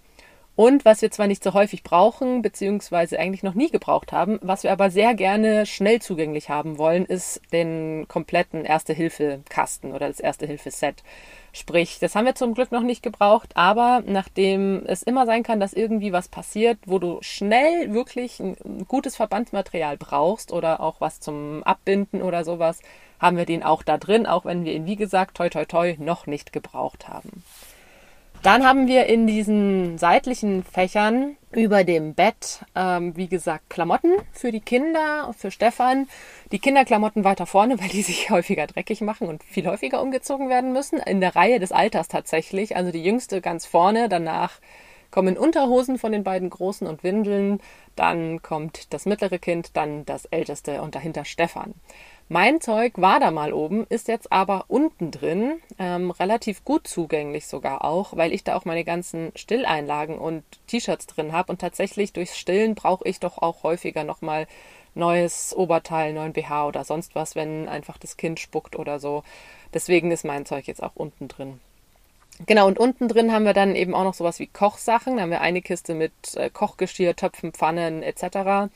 Und 0.59 0.83
was 0.83 1.01
wir 1.01 1.09
zwar 1.09 1.27
nicht 1.27 1.41
so 1.41 1.53
häufig 1.53 1.83
brauchen, 1.83 2.41
beziehungsweise 2.41 3.17
eigentlich 3.17 3.43
noch 3.43 3.53
nie 3.53 3.69
gebraucht 3.71 4.11
haben, 4.11 4.39
was 4.41 4.63
wir 4.63 4.73
aber 4.73 4.91
sehr 4.91 5.13
gerne 5.13 5.65
schnell 5.65 6.01
zugänglich 6.01 6.49
haben 6.49 6.77
wollen, 6.77 7.05
ist 7.05 7.41
den 7.53 8.09
kompletten 8.09 8.65
Erste-Hilfe-Kasten 8.65 9.93
oder 9.93 10.09
das 10.09 10.19
Erste-Hilfe-Set. 10.19 11.01
Sprich, 11.53 11.99
das 12.01 12.13
haben 12.13 12.25
wir 12.25 12.35
zum 12.35 12.55
Glück 12.55 12.73
noch 12.73 12.83
nicht 12.83 13.01
gebraucht, 13.03 13.55
aber 13.55 14.03
nachdem 14.05 14.85
es 14.85 15.01
immer 15.01 15.25
sein 15.25 15.43
kann, 15.43 15.61
dass 15.61 15.71
irgendwie 15.71 16.11
was 16.11 16.27
passiert, 16.27 16.77
wo 16.85 16.99
du 16.99 17.19
schnell 17.21 17.93
wirklich 17.93 18.41
ein 18.41 18.85
gutes 18.85 19.15
Verbandsmaterial 19.15 19.95
brauchst 19.95 20.51
oder 20.51 20.81
auch 20.81 20.99
was 20.99 21.21
zum 21.21 21.63
Abbinden 21.63 22.21
oder 22.21 22.43
sowas, 22.43 22.81
haben 23.17 23.37
wir 23.37 23.45
den 23.45 23.63
auch 23.63 23.81
da 23.81 23.97
drin, 23.97 24.25
auch 24.25 24.43
wenn 24.43 24.65
wir 24.65 24.73
ihn, 24.73 24.85
wie 24.85 24.97
gesagt, 24.97 25.37
toi 25.37 25.47
toi 25.47 25.63
toi 25.63 25.95
noch 25.99 26.27
nicht 26.27 26.51
gebraucht 26.51 27.07
haben. 27.07 27.43
Dann 28.41 28.65
haben 28.65 28.87
wir 28.87 29.07
in 29.07 29.27
diesen 29.27 29.97
seitlichen 29.97 30.63
Fächern 30.63 31.35
über 31.51 31.83
dem 31.83 32.13
Bett, 32.13 32.59
ähm, 32.73 33.17
wie 33.17 33.27
gesagt, 33.27 33.69
Klamotten 33.69 34.13
für 34.31 34.51
die 34.51 34.61
Kinder, 34.61 35.33
für 35.37 35.51
Stefan. 35.51 36.07
Die 36.53 36.59
Kinderklamotten 36.59 37.25
weiter 37.25 37.45
vorne, 37.45 37.79
weil 37.81 37.89
die 37.89 38.01
sich 38.01 38.29
häufiger 38.29 38.65
dreckig 38.65 39.01
machen 39.01 39.27
und 39.27 39.43
viel 39.43 39.67
häufiger 39.67 40.01
umgezogen 40.01 40.47
werden 40.47 40.71
müssen. 40.71 40.99
In 40.99 41.19
der 41.19 41.35
Reihe 41.35 41.59
des 41.59 41.73
Alters 41.73 42.07
tatsächlich. 42.07 42.77
Also 42.77 42.91
die 42.91 43.03
jüngste 43.03 43.41
ganz 43.41 43.65
vorne, 43.65 44.07
danach 44.07 44.59
kommen 45.11 45.37
Unterhosen 45.37 45.97
von 45.97 46.11
den 46.11 46.23
beiden 46.23 46.49
Großen 46.49 46.87
und 46.87 47.03
Windeln. 47.03 47.59
Dann 47.95 48.41
kommt 48.41 48.93
das 48.93 49.05
mittlere 49.05 49.39
Kind, 49.39 49.75
dann 49.75 50.05
das 50.05 50.25
älteste 50.25 50.81
und 50.81 50.95
dahinter 50.95 51.25
Stefan. 51.25 51.73
Mein 52.31 52.61
Zeug 52.61 52.93
war 52.97 53.19
da 53.19 53.31
mal 53.31 53.53
oben, 53.53 53.87
ist 53.89 54.07
jetzt 54.07 54.31
aber 54.31 54.65
unten 54.67 55.09
drin, 55.09 55.61
ähm, 55.79 56.11
relativ 56.11 56.63
gut 56.63 56.87
zugänglich 56.87 57.47
sogar 57.47 57.83
auch, 57.83 58.15
weil 58.15 58.33
ich 58.33 58.43
da 58.43 58.55
auch 58.55 58.65
meine 58.65 58.83
ganzen 58.83 59.31
Stilleinlagen 59.35 60.19
und 60.19 60.43
T-Shirts 60.67 61.07
drin 61.07 61.31
habe. 61.31 61.51
Und 61.51 61.59
tatsächlich 61.59 62.13
durchs 62.13 62.37
Stillen 62.37 62.75
brauche 62.75 63.07
ich 63.07 63.19
doch 63.19 63.39
auch 63.39 63.63
häufiger 63.63 64.03
nochmal 64.03 64.45
neues 64.93 65.55
Oberteil, 65.55 66.13
neuen 66.13 66.33
BH 66.33 66.67
oder 66.67 66.83
sonst 66.83 67.15
was, 67.15 67.35
wenn 67.35 67.67
einfach 67.67 67.97
das 67.97 68.15
Kind 68.15 68.39
spuckt 68.39 68.75
oder 68.77 68.99
so. 68.99 69.23
Deswegen 69.73 70.11
ist 70.11 70.23
mein 70.23 70.45
Zeug 70.45 70.67
jetzt 70.67 70.83
auch 70.83 70.95
unten 70.95 71.29
drin. 71.29 71.59
Genau, 72.45 72.67
und 72.67 72.79
unten 72.79 73.07
drin 73.07 73.31
haben 73.33 73.43
wir 73.43 73.53
dann 73.53 73.75
eben 73.75 73.93
auch 73.93 74.03
noch 74.03 74.13
sowas 74.13 74.39
wie 74.39 74.47
Kochsachen. 74.47 75.17
Da 75.17 75.23
haben 75.23 75.31
wir 75.31 75.41
eine 75.41 75.61
Kiste 75.61 75.93
mit 75.93 76.13
äh, 76.35 76.49
Kochgeschirr, 76.49 77.15
Töpfen, 77.15 77.51
Pfannen 77.51 78.01
etc 78.01 78.69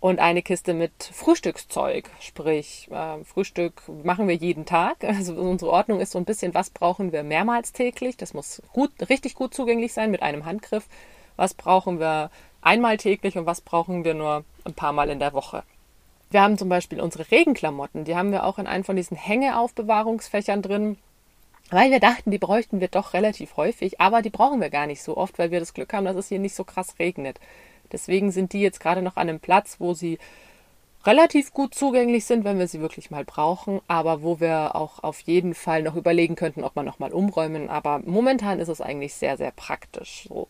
und 0.00 0.20
eine 0.20 0.42
Kiste 0.42 0.74
mit 0.74 0.92
Frühstückszeug. 1.12 2.10
Sprich, 2.20 2.88
äh, 2.90 3.24
Frühstück 3.24 3.82
machen 4.04 4.28
wir 4.28 4.34
jeden 4.34 4.64
Tag. 4.64 4.98
Also 5.16 5.34
unsere 5.34 5.70
Ordnung 5.70 6.00
ist 6.00 6.12
so 6.12 6.18
ein 6.18 6.24
bisschen, 6.24 6.54
was 6.54 6.70
brauchen 6.70 7.12
wir 7.12 7.22
mehrmals 7.22 7.72
täglich. 7.72 8.16
Das 8.16 8.34
muss 8.34 8.62
gut, 8.72 8.90
richtig 9.08 9.34
gut 9.34 9.54
zugänglich 9.54 9.92
sein 9.92 10.10
mit 10.10 10.22
einem 10.22 10.44
Handgriff. 10.44 10.86
Was 11.36 11.54
brauchen 11.54 11.98
wir 11.98 12.30
einmal 12.60 12.96
täglich 12.98 13.38
und 13.38 13.46
was 13.46 13.60
brauchen 13.60 14.04
wir 14.04 14.14
nur 14.14 14.44
ein 14.64 14.74
paar 14.74 14.92
Mal 14.92 15.10
in 15.10 15.18
der 15.18 15.32
Woche. 15.32 15.62
Wir 16.30 16.42
haben 16.42 16.58
zum 16.58 16.68
Beispiel 16.68 17.00
unsere 17.00 17.30
Regenklamotten, 17.30 18.04
die 18.04 18.16
haben 18.16 18.32
wir 18.32 18.44
auch 18.44 18.58
in 18.58 18.66
einem 18.66 18.84
von 18.84 18.96
diesen 18.96 19.16
Hängeaufbewahrungsfächern 19.16 20.60
drin, 20.60 20.98
weil 21.70 21.90
wir 21.90 22.00
dachten, 22.00 22.30
die 22.30 22.38
bräuchten 22.38 22.80
wir 22.80 22.88
doch 22.88 23.12
relativ 23.12 23.56
häufig, 23.56 24.00
aber 24.00 24.22
die 24.22 24.30
brauchen 24.30 24.60
wir 24.60 24.70
gar 24.70 24.86
nicht 24.86 25.02
so 25.02 25.16
oft, 25.16 25.38
weil 25.38 25.50
wir 25.50 25.60
das 25.60 25.74
Glück 25.74 25.92
haben, 25.92 26.04
dass 26.04 26.16
es 26.16 26.28
hier 26.28 26.38
nicht 26.38 26.54
so 26.54 26.64
krass 26.64 26.94
regnet. 26.98 27.40
Deswegen 27.92 28.30
sind 28.30 28.52
die 28.52 28.60
jetzt 28.60 28.80
gerade 28.80 29.02
noch 29.02 29.16
an 29.16 29.28
einem 29.28 29.40
Platz, 29.40 29.76
wo 29.78 29.94
sie 29.94 30.18
relativ 31.04 31.52
gut 31.52 31.74
zugänglich 31.74 32.24
sind, 32.24 32.44
wenn 32.44 32.58
wir 32.58 32.68
sie 32.68 32.80
wirklich 32.80 33.10
mal 33.10 33.24
brauchen, 33.24 33.80
aber 33.86 34.22
wo 34.22 34.40
wir 34.40 34.74
auch 34.74 35.02
auf 35.04 35.20
jeden 35.20 35.54
Fall 35.54 35.82
noch 35.82 35.94
überlegen 35.94 36.34
könnten, 36.34 36.64
ob 36.64 36.74
wir 36.74 36.82
nochmal 36.82 37.12
umräumen. 37.12 37.68
Aber 37.70 38.00
momentan 38.04 38.58
ist 38.58 38.68
es 38.68 38.80
eigentlich 38.80 39.14
sehr, 39.14 39.36
sehr 39.36 39.52
praktisch 39.52 40.26
so. 40.28 40.48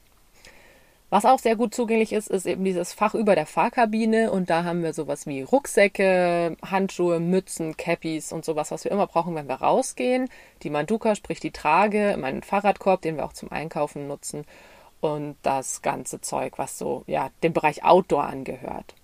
Was 1.09 1.25
auch 1.25 1.39
sehr 1.39 1.55
gut 1.55 1.73
zugänglich 1.73 2.13
ist, 2.13 2.29
ist 2.29 2.47
eben 2.47 2.65
dieses 2.65 2.93
Fach 2.93 3.15
über 3.15 3.37
der 3.37 3.47
Fahrkabine 3.47 4.33
und 4.33 4.51
da 4.51 4.65
haben 4.65 4.83
wir 4.83 4.93
sowas 4.93 5.25
wie 5.27 5.43
Rucksäcke, 5.43 6.57
Handschuhe, 6.69 7.21
Mützen, 7.21 7.77
Cappies 7.77 8.33
und 8.33 8.45
sowas, 8.45 8.73
was 8.73 8.83
wir 8.83 8.91
immer 8.91 9.07
brauchen, 9.07 9.37
wenn 9.37 9.47
wir 9.47 9.55
rausgehen. 9.55 10.29
Die 10.65 10.71
Manduka, 10.71 11.15
sprich 11.15 11.39
die 11.39 11.53
Trage, 11.53 12.17
meinen 12.19 12.43
Fahrradkorb, 12.43 13.03
den 13.03 13.17
wir 13.17 13.25
auch 13.25 13.35
zum 13.35 13.53
Einkaufen 13.53 14.09
nutzen 14.09 14.45
und 15.01 15.37
das 15.43 15.81
ganze 15.81 16.21
Zeug, 16.21 16.55
was 16.59 16.77
so 16.77 17.05
ja 17.07 17.31
dem 17.45 17.53
Bereich 17.53 17.85
Outdoor 17.85 18.25
angehört. 18.25 18.97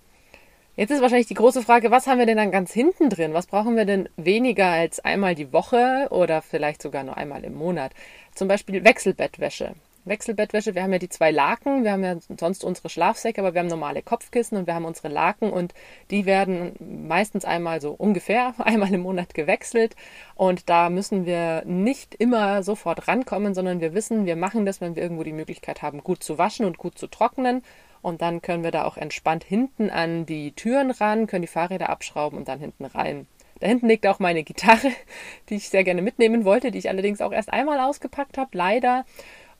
Jetzt 0.75 0.91
ist 0.91 1.01
wahrscheinlich 1.01 1.27
die 1.27 1.35
große 1.35 1.61
Frage, 1.61 1.89
was 1.91 2.07
haben 2.07 2.19
wir 2.19 2.25
denn 2.25 2.37
dann 2.37 2.51
ganz 2.51 2.73
hinten 2.73 3.09
drin? 3.09 3.33
Was 3.33 3.45
brauchen 3.45 3.77
wir 3.77 3.85
denn 3.85 4.09
weniger 4.17 4.67
als 4.67 4.99
einmal 4.99 5.35
die 5.35 5.53
Woche 5.53 6.07
oder 6.09 6.41
vielleicht 6.41 6.81
sogar 6.81 7.03
nur 7.03 7.15
einmal 7.15 7.45
im 7.45 7.53
Monat? 7.53 7.93
Zum 8.33 8.47
Beispiel 8.49 8.83
Wechselbettwäsche. 8.83 9.75
Wechselbettwäsche. 10.05 10.75
Wir 10.75 10.83
haben 10.83 10.93
ja 10.93 10.99
die 10.99 11.09
zwei 11.09 11.31
Laken, 11.31 11.83
wir 11.83 11.91
haben 11.91 12.03
ja 12.03 12.17
sonst 12.37 12.63
unsere 12.63 12.89
Schlafsäcke, 12.89 13.41
aber 13.41 13.53
wir 13.53 13.61
haben 13.61 13.67
normale 13.67 14.01
Kopfkissen 14.01 14.57
und 14.57 14.67
wir 14.67 14.75
haben 14.75 14.85
unsere 14.85 15.07
Laken 15.07 15.51
und 15.51 15.73
die 16.11 16.25
werden 16.25 16.73
meistens 17.07 17.45
einmal 17.45 17.81
so 17.81 17.91
ungefähr 17.91 18.53
einmal 18.59 18.93
im 18.93 19.01
Monat 19.01 19.33
gewechselt 19.33 19.95
und 20.35 20.69
da 20.69 20.89
müssen 20.89 21.25
wir 21.25 21.63
nicht 21.65 22.15
immer 22.15 22.63
sofort 22.63 23.07
rankommen, 23.07 23.53
sondern 23.53 23.79
wir 23.81 23.93
wissen, 23.93 24.25
wir 24.25 24.35
machen 24.35 24.65
das, 24.65 24.81
wenn 24.81 24.95
wir 24.95 25.03
irgendwo 25.03 25.23
die 25.23 25.33
Möglichkeit 25.33 25.81
haben, 25.81 26.03
gut 26.03 26.23
zu 26.23 26.37
waschen 26.37 26.65
und 26.65 26.77
gut 26.77 26.97
zu 26.97 27.07
trocknen 27.07 27.63
und 28.01 28.21
dann 28.21 28.41
können 28.41 28.63
wir 28.63 28.71
da 28.71 28.83
auch 28.83 28.97
entspannt 28.97 29.43
hinten 29.43 29.89
an 29.89 30.25
die 30.25 30.51
Türen 30.51 30.91
ran, 30.91 31.25
können 31.27 31.43
die 31.43 31.47
Fahrräder 31.47 31.89
abschrauben 31.89 32.37
und 32.37 32.47
dann 32.47 32.59
hinten 32.59 32.85
rein. 32.85 33.27
Da 33.59 33.67
hinten 33.67 33.87
liegt 33.87 34.05
auch 34.07 34.19
meine 34.19 34.43
Gitarre, 34.43 34.91
die 35.49 35.55
ich 35.55 35.69
sehr 35.69 35.85
gerne 35.85 36.01
mitnehmen 36.01 36.43
wollte, 36.43 36.69
die 36.69 36.79
ich 36.79 36.89
allerdings 36.89 37.21
auch 37.21 37.31
erst 37.31 37.51
einmal 37.51 37.79
ausgepackt 37.79 38.37
habe, 38.37 38.49
leider 38.53 39.05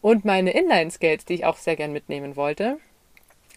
und 0.04 0.26
meine 0.26 0.52
Inline-Skates, 0.52 1.24
die 1.24 1.36
ich 1.36 1.46
auch 1.46 1.56
sehr 1.56 1.78
gern 1.78 1.94
mitnehmen 1.94 2.36
wollte, 2.36 2.78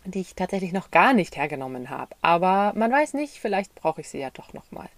die 0.05 0.21
ich 0.21 0.37
tatsächlich 0.37 0.73
noch 0.73 0.93
gar 0.93 1.13
nicht 1.13 1.37
hergenommen 1.37 1.91
habe. 1.91 2.15
Aber 2.23 2.73
man 2.77 2.93
weiß 2.93 3.15
nicht, 3.15 3.35
vielleicht 3.41 3.75
brauche 3.75 4.01
ich 4.01 4.09
sie 4.09 4.21
ja 4.21 4.31
doch 4.31 4.55
nochmal. 4.55 4.89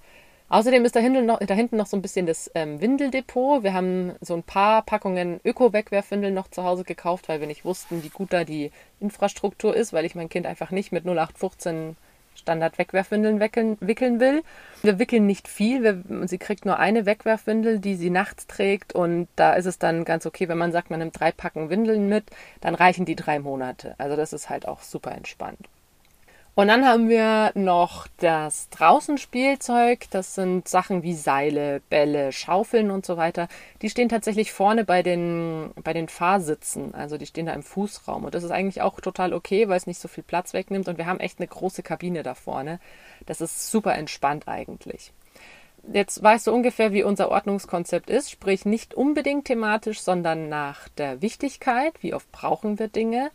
Außerdem 0.50 0.85
ist 0.85 0.95
da 0.95 1.00
hinten, 1.00 1.25
noch, 1.25 1.38
da 1.40 1.55
hinten 1.55 1.78
noch 1.78 1.87
so 1.87 1.97
ein 1.97 2.02
bisschen 2.02 2.26
das 2.26 2.50
ähm, 2.55 2.83
Windeldepot. 2.83 3.62
Wir 3.62 3.73
haben 3.73 4.12
so 4.21 4.35
ein 4.35 4.43
paar 4.43 4.83
Packungen 4.83 5.40
Öko-Wegwerfwindeln 5.43 6.35
noch 6.35 6.49
zu 6.49 6.64
Hause 6.64 6.85
gekauft, 6.85 7.31
weil 7.31 7.40
wir 7.40 7.47
nicht 7.47 7.64
wussten, 7.64 8.05
wie 8.05 8.11
gut 8.11 8.35
da 8.35 8.45
die 8.45 8.71
Infrastruktur 9.00 9.75
ist, 9.75 9.95
weil 9.95 10.05
ich 10.05 10.14
mein 10.14 10.28
Kind 10.28 10.47
einfach 10.47 10.71
nicht 10.71 10.93
mit 10.93 11.07
0815 11.07 11.97
Standard-Wegwerfwindeln 12.38 13.40
wickeln, 13.40 13.76
wickeln 13.80 14.21
will. 14.21 14.42
Wir 14.83 14.99
wickeln 14.99 15.26
nicht 15.26 15.49
viel. 15.49 15.83
Wir, 15.83 16.26
sie 16.26 16.38
kriegt 16.38 16.64
nur 16.64 16.78
eine 16.78 17.07
Wegwerfwindel, 17.07 17.78
die 17.78 17.97
sie 17.97 18.11
nachts 18.11 18.47
trägt. 18.47 18.95
Und 18.95 19.28
da 19.37 19.54
ist 19.54 19.66
es 19.66 19.78
dann 19.78 20.04
ganz 20.04 20.26
okay, 20.26 20.49
wenn 20.49 20.59
man 20.59 20.73
sagt, 20.73 20.90
man 20.90 21.00
nimmt 21.00 21.18
drei 21.18 21.33
Packen 21.33 21.71
Windeln 21.71 22.09
mit, 22.09 22.25
dann 22.61 22.75
reichen 22.75 23.04
die 23.04 23.16
drei 23.16 23.38
Monate. 23.38 23.95
Also 23.99 24.16
das 24.16 24.33
ist 24.33 24.50
halt 24.50 24.66
auch 24.66 24.83
super 24.83 25.12
entspannt. 25.12 25.68
Und 26.59 26.67
dann 26.67 26.85
haben 26.85 27.09
wir 27.09 27.53
noch 27.55 28.09
das 28.17 28.69
Draußenspielzeug. 28.71 30.07
Das 30.11 30.35
sind 30.35 30.67
Sachen 30.67 31.05
wie 31.05 31.15
Seile, 31.15 31.81
Bälle, 31.88 32.33
Schaufeln 32.33 32.91
und 32.91 33.07
so 33.07 33.17
weiter. 33.17 33.47
Die 33.81 33.88
stehen 33.88 34.09
tatsächlich 34.09 34.50
vorne 34.50 34.83
bei 34.83 35.05
den, 35.05 35.71
bei 35.85 35.93
den 35.93 36.09
Fahrsitzen. 36.09 36.97
Also 36.97 37.17
die 37.17 37.27
stehen 37.27 37.47
da 37.47 37.53
im 37.53 37.62
Fußraum. 37.62 38.25
Und 38.25 38.35
das 38.35 38.43
ist 38.43 38.50
eigentlich 38.50 38.83
auch 38.83 38.99
total 38.99 39.35
okay, 39.35 39.69
weil 39.69 39.77
es 39.77 39.87
nicht 39.87 40.00
so 40.00 40.09
viel 40.09 40.25
Platz 40.25 40.53
wegnimmt. 40.53 40.88
Und 40.88 40.99
wir 40.99 41.07
haben 41.07 41.21
echt 41.21 41.38
eine 41.38 41.47
große 41.47 41.85
Kabine 41.85 42.25
da 42.25 42.35
vorne. 42.35 42.81
Das 43.25 43.41
ist 43.41 43.71
super 43.71 43.95
entspannt 43.95 44.49
eigentlich. 44.49 45.12
Jetzt 45.93 46.21
weißt 46.21 46.49
du 46.49 46.53
ungefähr, 46.53 46.93
wie 46.93 47.05
unser 47.05 47.31
Ordnungskonzept 47.31 48.11
ist, 48.11 48.33
sprich 48.33 48.65
nicht 48.65 48.95
unbedingt 48.95 49.45
thematisch, 49.45 50.00
sondern 50.00 50.49
nach 50.49 50.88
der 50.88 51.23
Wichtigkeit, 51.23 51.95
wie 52.00 52.15
oft 52.15 52.33
brauchen 52.33 52.81
wir 52.81 52.88
Dinge 52.88 53.31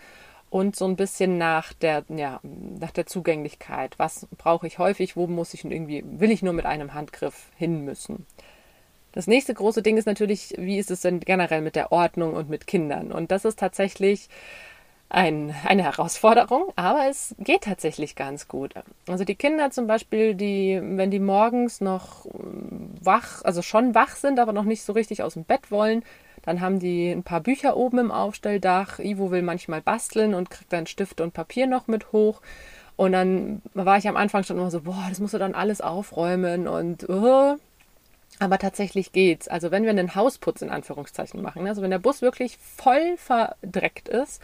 und 0.53 0.75
so 0.75 0.85
ein 0.85 0.95
bisschen 0.95 1.39
nach 1.39 1.73
der, 1.73 2.03
ja, 2.09 2.39
nach 2.43 2.91
der 2.91 3.07
Zugänglichkeit. 3.07 3.97
Was 3.97 4.27
brauche 4.37 4.67
ich 4.67 4.77
häufig? 4.77 5.15
Wo 5.17 5.25
muss 5.25 5.55
ich 5.55 5.65
irgendwie, 5.65 6.03
will 6.05 6.29
ich 6.29 6.43
nur 6.43 6.53
mit 6.53 6.67
einem 6.67 6.93
Handgriff 6.93 7.47
hin 7.57 7.83
müssen? 7.83 8.27
Das 9.13 9.25
nächste 9.25 9.55
große 9.55 9.81
Ding 9.81 9.97
ist 9.97 10.05
natürlich, 10.05 10.53
wie 10.59 10.77
ist 10.77 10.91
es 10.91 11.01
denn 11.01 11.21
generell 11.21 11.61
mit 11.61 11.75
der 11.75 11.91
Ordnung 11.91 12.35
und 12.35 12.51
mit 12.51 12.67
Kindern? 12.67 13.11
Und 13.11 13.31
das 13.31 13.45
ist 13.45 13.57
tatsächlich 13.57 14.29
ein, 15.09 15.55
eine 15.65 15.85
Herausforderung, 15.85 16.71
aber 16.75 17.07
es 17.09 17.33
geht 17.39 17.63
tatsächlich 17.63 18.15
ganz 18.15 18.47
gut. 18.47 18.75
Also 19.07 19.23
die 19.23 19.35
Kinder 19.35 19.71
zum 19.71 19.87
Beispiel, 19.87 20.35
die, 20.35 20.79
wenn 20.83 21.09
die 21.09 21.19
morgens 21.19 21.81
noch 21.81 22.27
wach, 23.01 23.43
also 23.43 23.63
schon 23.63 23.95
wach 23.95 24.15
sind, 24.17 24.39
aber 24.39 24.53
noch 24.53 24.65
nicht 24.65 24.83
so 24.83 24.93
richtig 24.93 25.23
aus 25.23 25.33
dem 25.33 25.45
Bett 25.45 25.71
wollen, 25.71 26.03
dann 26.45 26.61
haben 26.61 26.79
die 26.79 27.09
ein 27.11 27.23
paar 27.23 27.41
Bücher 27.41 27.77
oben 27.77 27.97
im 27.99 28.11
Aufstelldach. 28.11 28.99
Ivo 28.99 29.31
will 29.31 29.41
manchmal 29.41 29.81
basteln 29.81 30.33
und 30.33 30.49
kriegt 30.49 30.71
dann 30.71 30.87
Stifte 30.87 31.23
und 31.23 31.33
Papier 31.33 31.67
noch 31.67 31.87
mit 31.87 32.11
hoch. 32.11 32.41
Und 32.95 33.13
dann 33.13 33.61
war 33.73 33.97
ich 33.97 34.07
am 34.07 34.17
Anfang 34.17 34.43
schon 34.43 34.57
immer 34.57 34.69
so, 34.69 34.81
boah, 34.81 35.05
das 35.09 35.19
musst 35.19 35.33
du 35.33 35.39
dann 35.39 35.55
alles 35.55 35.81
aufräumen 35.81 36.67
und 36.67 37.09
uh. 37.09 37.57
aber 38.39 38.59
tatsächlich 38.59 39.11
geht's. 39.11 39.47
Also 39.47 39.71
wenn 39.71 39.83
wir 39.83 39.89
einen 39.89 40.15
Hausputz 40.15 40.61
in 40.61 40.69
Anführungszeichen 40.69 41.41
machen, 41.41 41.65
also 41.65 41.81
wenn 41.81 41.91
der 41.91 41.99
Bus 41.99 42.21
wirklich 42.21 42.57
voll 42.57 43.17
verdreckt 43.17 44.09
ist, 44.09 44.41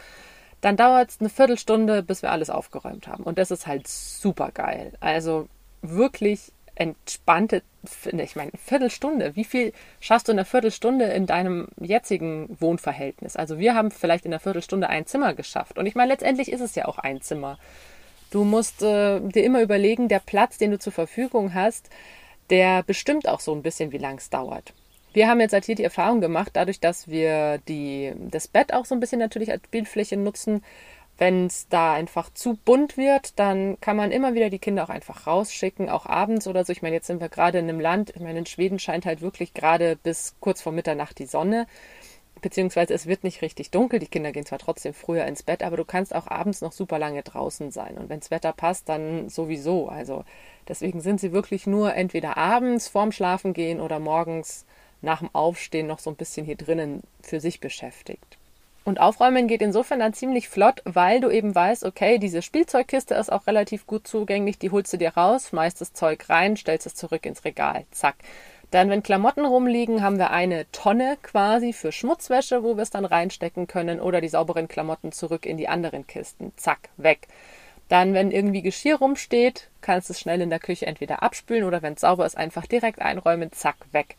dann 0.60 0.76
dauert 0.76 1.10
es 1.10 1.20
eine 1.20 1.28
Viertelstunde, 1.28 2.02
bis 2.02 2.22
wir 2.22 2.32
alles 2.32 2.50
aufgeräumt 2.50 3.06
haben. 3.08 3.24
Und 3.24 3.38
das 3.38 3.50
ist 3.50 3.66
halt 3.66 3.86
super 3.88 4.50
geil. 4.52 4.92
Also 5.00 5.48
wirklich 5.82 6.52
entspannte, 6.80 7.62
ich 8.10 8.36
meine, 8.36 8.52
Viertelstunde. 8.56 9.36
Wie 9.36 9.44
viel 9.44 9.74
schaffst 10.00 10.28
du 10.28 10.32
in 10.32 10.38
einer 10.38 10.46
Viertelstunde 10.46 11.04
in 11.04 11.26
deinem 11.26 11.68
jetzigen 11.78 12.56
Wohnverhältnis? 12.58 13.36
Also 13.36 13.58
wir 13.58 13.74
haben 13.74 13.90
vielleicht 13.90 14.24
in 14.24 14.32
einer 14.32 14.40
Viertelstunde 14.40 14.88
ein 14.88 15.04
Zimmer 15.04 15.34
geschafft. 15.34 15.78
Und 15.78 15.84
ich 15.84 15.94
meine, 15.94 16.10
letztendlich 16.10 16.50
ist 16.50 16.62
es 16.62 16.74
ja 16.74 16.86
auch 16.86 16.98
ein 16.98 17.20
Zimmer. 17.20 17.58
Du 18.30 18.44
musst 18.44 18.82
äh, 18.82 19.20
dir 19.20 19.44
immer 19.44 19.60
überlegen, 19.60 20.08
der 20.08 20.20
Platz, 20.20 20.56
den 20.56 20.70
du 20.70 20.78
zur 20.78 20.94
Verfügung 20.94 21.52
hast, 21.52 21.90
der 22.48 22.82
bestimmt 22.82 23.28
auch 23.28 23.40
so 23.40 23.52
ein 23.54 23.62
bisschen, 23.62 23.92
wie 23.92 23.98
lang 23.98 24.16
es 24.16 24.30
dauert. 24.30 24.72
Wir 25.12 25.28
haben 25.28 25.40
jetzt 25.40 25.52
halt 25.52 25.66
hier 25.66 25.74
die 25.74 25.84
Erfahrung 25.84 26.22
gemacht, 26.22 26.52
dadurch, 26.54 26.80
dass 26.80 27.08
wir 27.08 27.58
die, 27.68 28.14
das 28.30 28.48
Bett 28.48 28.72
auch 28.72 28.86
so 28.86 28.94
ein 28.94 29.00
bisschen 29.00 29.18
natürlich 29.18 29.50
als 29.50 29.62
Bildfläche 29.68 30.16
nutzen, 30.16 30.62
wenn 31.20 31.46
es 31.46 31.68
da 31.68 31.92
einfach 31.92 32.32
zu 32.32 32.54
bunt 32.64 32.96
wird, 32.96 33.38
dann 33.38 33.78
kann 33.80 33.94
man 33.94 34.10
immer 34.10 34.32
wieder 34.32 34.48
die 34.48 34.58
Kinder 34.58 34.84
auch 34.84 34.88
einfach 34.88 35.26
rausschicken, 35.26 35.90
auch 35.90 36.06
abends 36.06 36.46
oder 36.46 36.64
so. 36.64 36.72
Ich 36.72 36.80
meine, 36.80 36.96
jetzt 36.96 37.08
sind 37.08 37.20
wir 37.20 37.28
gerade 37.28 37.58
in 37.58 37.68
einem 37.68 37.78
Land, 37.78 38.10
ich 38.16 38.22
meine, 38.22 38.38
in 38.38 38.46
Schweden 38.46 38.78
scheint 38.78 39.04
halt 39.04 39.20
wirklich 39.20 39.52
gerade 39.52 39.96
bis 39.96 40.34
kurz 40.40 40.62
vor 40.62 40.72
Mitternacht 40.72 41.18
die 41.18 41.26
Sonne, 41.26 41.66
beziehungsweise 42.40 42.94
es 42.94 43.06
wird 43.06 43.22
nicht 43.22 43.42
richtig 43.42 43.70
dunkel. 43.70 43.98
Die 43.98 44.06
Kinder 44.06 44.32
gehen 44.32 44.46
zwar 44.46 44.58
trotzdem 44.58 44.94
früher 44.94 45.26
ins 45.26 45.42
Bett, 45.42 45.62
aber 45.62 45.76
du 45.76 45.84
kannst 45.84 46.14
auch 46.14 46.26
abends 46.26 46.62
noch 46.62 46.72
super 46.72 46.98
lange 46.98 47.22
draußen 47.22 47.70
sein. 47.70 47.98
Und 47.98 48.08
wenn 48.08 48.20
das 48.20 48.30
Wetter 48.30 48.54
passt, 48.54 48.88
dann 48.88 49.28
sowieso. 49.28 49.90
Also 49.90 50.24
deswegen 50.68 51.02
sind 51.02 51.20
sie 51.20 51.32
wirklich 51.32 51.66
nur 51.66 51.94
entweder 51.94 52.38
abends 52.38 52.88
vorm 52.88 53.12
Schlafen 53.12 53.52
gehen 53.52 53.82
oder 53.82 53.98
morgens 53.98 54.64
nach 55.02 55.18
dem 55.18 55.28
Aufstehen 55.34 55.86
noch 55.86 55.98
so 55.98 56.08
ein 56.08 56.16
bisschen 56.16 56.46
hier 56.46 56.56
drinnen 56.56 57.02
für 57.20 57.40
sich 57.40 57.60
beschäftigt. 57.60 58.39
Und 58.90 58.98
aufräumen 58.98 59.46
geht 59.46 59.62
insofern 59.62 60.00
dann 60.00 60.14
ziemlich 60.14 60.48
flott, 60.48 60.82
weil 60.84 61.20
du 61.20 61.30
eben 61.30 61.54
weißt, 61.54 61.84
okay, 61.84 62.18
diese 62.18 62.42
Spielzeugkiste 62.42 63.14
ist 63.14 63.30
auch 63.30 63.46
relativ 63.46 63.86
gut 63.86 64.08
zugänglich, 64.08 64.58
die 64.58 64.72
holst 64.72 64.92
du 64.92 64.96
dir 64.96 65.10
raus, 65.10 65.50
schmeißt 65.50 65.80
das 65.80 65.92
Zeug 65.92 66.28
rein, 66.28 66.56
stellst 66.56 66.88
es 66.88 66.96
zurück 66.96 67.24
ins 67.24 67.44
Regal. 67.44 67.84
Zack. 67.92 68.16
Dann, 68.72 68.90
wenn 68.90 69.04
Klamotten 69.04 69.44
rumliegen, 69.44 70.02
haben 70.02 70.18
wir 70.18 70.32
eine 70.32 70.68
Tonne 70.72 71.18
quasi 71.22 71.72
für 71.72 71.92
Schmutzwäsche, 71.92 72.64
wo 72.64 72.76
wir 72.76 72.82
es 72.82 72.90
dann 72.90 73.04
reinstecken 73.04 73.68
können 73.68 74.00
oder 74.00 74.20
die 74.20 74.26
sauberen 74.26 74.66
Klamotten 74.66 75.12
zurück 75.12 75.46
in 75.46 75.56
die 75.56 75.68
anderen 75.68 76.08
Kisten. 76.08 76.50
Zack, 76.56 76.88
weg. 76.96 77.28
Dann, 77.88 78.12
wenn 78.12 78.32
irgendwie 78.32 78.62
Geschirr 78.62 78.96
rumsteht, 78.96 79.68
kannst 79.82 80.08
du 80.08 80.14
es 80.14 80.20
schnell 80.20 80.40
in 80.40 80.50
der 80.50 80.58
Küche 80.58 80.86
entweder 80.86 81.22
abspülen 81.22 81.62
oder 81.62 81.80
wenn 81.82 81.92
es 81.92 82.00
sauber 82.00 82.26
ist, 82.26 82.36
einfach 82.36 82.66
direkt 82.66 83.00
einräumen, 83.00 83.52
zack, 83.52 83.76
weg. 83.92 84.16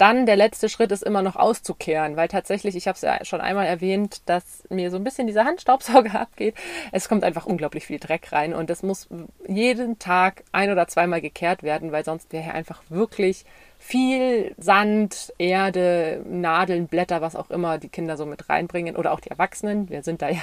Dann 0.00 0.24
der 0.24 0.36
letzte 0.36 0.70
Schritt 0.70 0.92
ist 0.92 1.02
immer 1.02 1.20
noch 1.20 1.36
auszukehren, 1.36 2.16
weil 2.16 2.26
tatsächlich, 2.26 2.74
ich 2.74 2.88
habe 2.88 2.96
es 2.96 3.02
ja 3.02 3.22
schon 3.22 3.42
einmal 3.42 3.66
erwähnt, 3.66 4.22
dass 4.24 4.64
mir 4.70 4.90
so 4.90 4.96
ein 4.96 5.04
bisschen 5.04 5.26
dieser 5.26 5.44
Handstaubsauger 5.44 6.18
abgeht. 6.22 6.54
Es 6.90 7.06
kommt 7.06 7.22
einfach 7.22 7.44
unglaublich 7.44 7.84
viel 7.84 7.98
Dreck 7.98 8.32
rein 8.32 8.54
und 8.54 8.70
es 8.70 8.82
muss 8.82 9.08
jeden 9.46 9.98
Tag 9.98 10.44
ein 10.52 10.70
oder 10.70 10.88
zweimal 10.88 11.20
gekehrt 11.20 11.62
werden, 11.62 11.92
weil 11.92 12.02
sonst 12.02 12.32
wäre 12.32 12.44
hier 12.44 12.54
einfach 12.54 12.82
wirklich 12.88 13.44
viel 13.78 14.54
Sand, 14.56 15.34
Erde, 15.36 16.24
Nadeln, 16.26 16.86
Blätter, 16.86 17.20
was 17.20 17.36
auch 17.36 17.50
immer 17.50 17.76
die 17.76 17.90
Kinder 17.90 18.16
so 18.16 18.24
mit 18.24 18.48
reinbringen 18.48 18.96
oder 18.96 19.12
auch 19.12 19.20
die 19.20 19.30
Erwachsenen. 19.30 19.90
Wir 19.90 20.02
sind 20.02 20.22
da 20.22 20.30
ja 20.30 20.40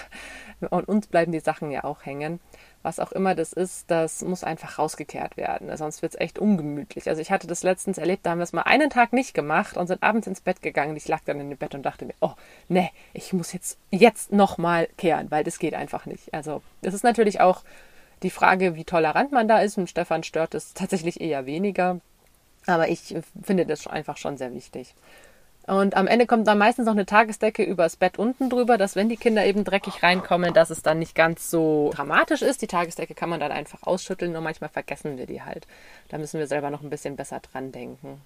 und 0.70 0.88
uns 0.88 1.08
bleiben 1.08 1.32
die 1.32 1.40
Sachen 1.40 1.72
ja 1.72 1.84
auch 1.84 2.06
hängen 2.06 2.40
was 2.84 3.00
auch 3.00 3.12
immer 3.12 3.36
das 3.36 3.54
ist, 3.54 3.90
das 3.92 4.22
muss 4.22 4.44
einfach 4.44 4.80
rausgekehrt 4.80 5.38
werden. 5.38 5.76
Sonst 5.76 6.02
wird 6.02 6.14
es 6.14 6.20
echt 6.20 6.40
ungemütlich. 6.40 7.10
Also 7.10 7.22
ich 7.22 7.32
hatte 7.32 7.48
das 7.48 7.64
letztens 7.64 7.98
erlebt, 7.98 8.26
da 8.26 8.32
haben 8.32 8.40
wir 8.40 8.44
es 8.44 8.54
mal 8.54 8.62
einen 8.64 8.90
Tag 8.90 9.14
nicht 9.14 9.34
gemacht 9.34 9.78
und 9.78 9.88
sind 9.88 10.04
abends 10.04 10.28
ins 10.28 10.42
Bett 10.42 10.62
gegangen. 10.62 10.96
Ich 10.96 11.08
lag 11.08 11.22
dann 11.26 11.40
in 11.40 11.50
dem 11.50 11.58
Bett 11.58 11.76
und 11.76 11.84
dachte 11.84 12.06
mir, 12.06 12.14
oh, 12.22 12.34
ne, 12.70 12.90
ich 13.14 13.34
muss 13.34 13.54
jetzt, 13.54 13.78
jetzt 13.92 14.32
nochmal 14.32 14.88
kehren, 14.98 15.32
weil 15.32 15.44
das 15.44 15.60
geht 15.60 15.74
einfach 15.74 16.06
nicht. 16.06 16.34
Also 16.34 16.62
das 16.82 16.94
ist 16.94 17.04
natürlich 17.04 17.42
auch 17.42 17.64
die 18.24 18.30
Frage, 18.30 18.76
wie 18.76 18.86
tolerant 18.86 19.32
man 19.32 19.48
da 19.48 19.60
ist. 19.60 19.78
Und 19.78 19.90
Stefan 19.90 20.24
stört 20.24 20.56
es 20.56 20.74
tatsächlich 20.74 21.22
eher 21.22 21.46
weniger. 21.46 22.00
Aber 22.66 22.90
ich 22.90 23.16
finde 23.44 23.66
das 23.66 23.88
einfach 23.88 24.18
schon 24.18 24.38
sehr 24.38 24.54
wichtig. 24.54 24.94
Und 25.68 25.98
am 25.98 26.08
Ende 26.08 26.26
kommt 26.26 26.48
dann 26.48 26.58
meistens 26.58 26.86
noch 26.86 26.94
eine 26.94 27.06
Tagesdecke 27.06 27.62
übers 27.62 27.98
Bett 27.98 28.18
unten 28.18 28.50
drüber, 28.50 28.78
dass 28.78 28.96
wenn 28.96 29.10
die 29.10 29.18
Kinder 29.18 29.46
eben 29.46 29.66
dreckig 29.66 30.02
reinkommen, 30.02 30.54
dass 30.54 30.70
es 30.70 30.82
dann 30.82 30.98
nicht 30.98 31.14
ganz 31.14 31.52
so 31.52 31.92
dramatisch 31.94 32.42
ist. 32.42 32.62
Die 32.62 32.68
Tagesdecke 32.68 33.14
kann 33.14 33.30
man 33.30 33.42
dann 33.42 33.52
einfach 33.52 33.84
ausschütteln, 33.84 34.32
nur 34.32 34.42
manchmal 34.42 34.70
vergessen 34.70 35.18
wir 35.18 35.26
die 35.26 35.42
halt. 35.42 35.68
Da 36.08 36.18
müssen 36.18 36.40
wir 36.40 36.48
selber 36.48 36.70
noch 36.70 36.84
ein 36.84 36.90
bisschen 36.90 37.18
besser 37.18 37.42
dran 37.42 37.74
denken. 37.74 38.22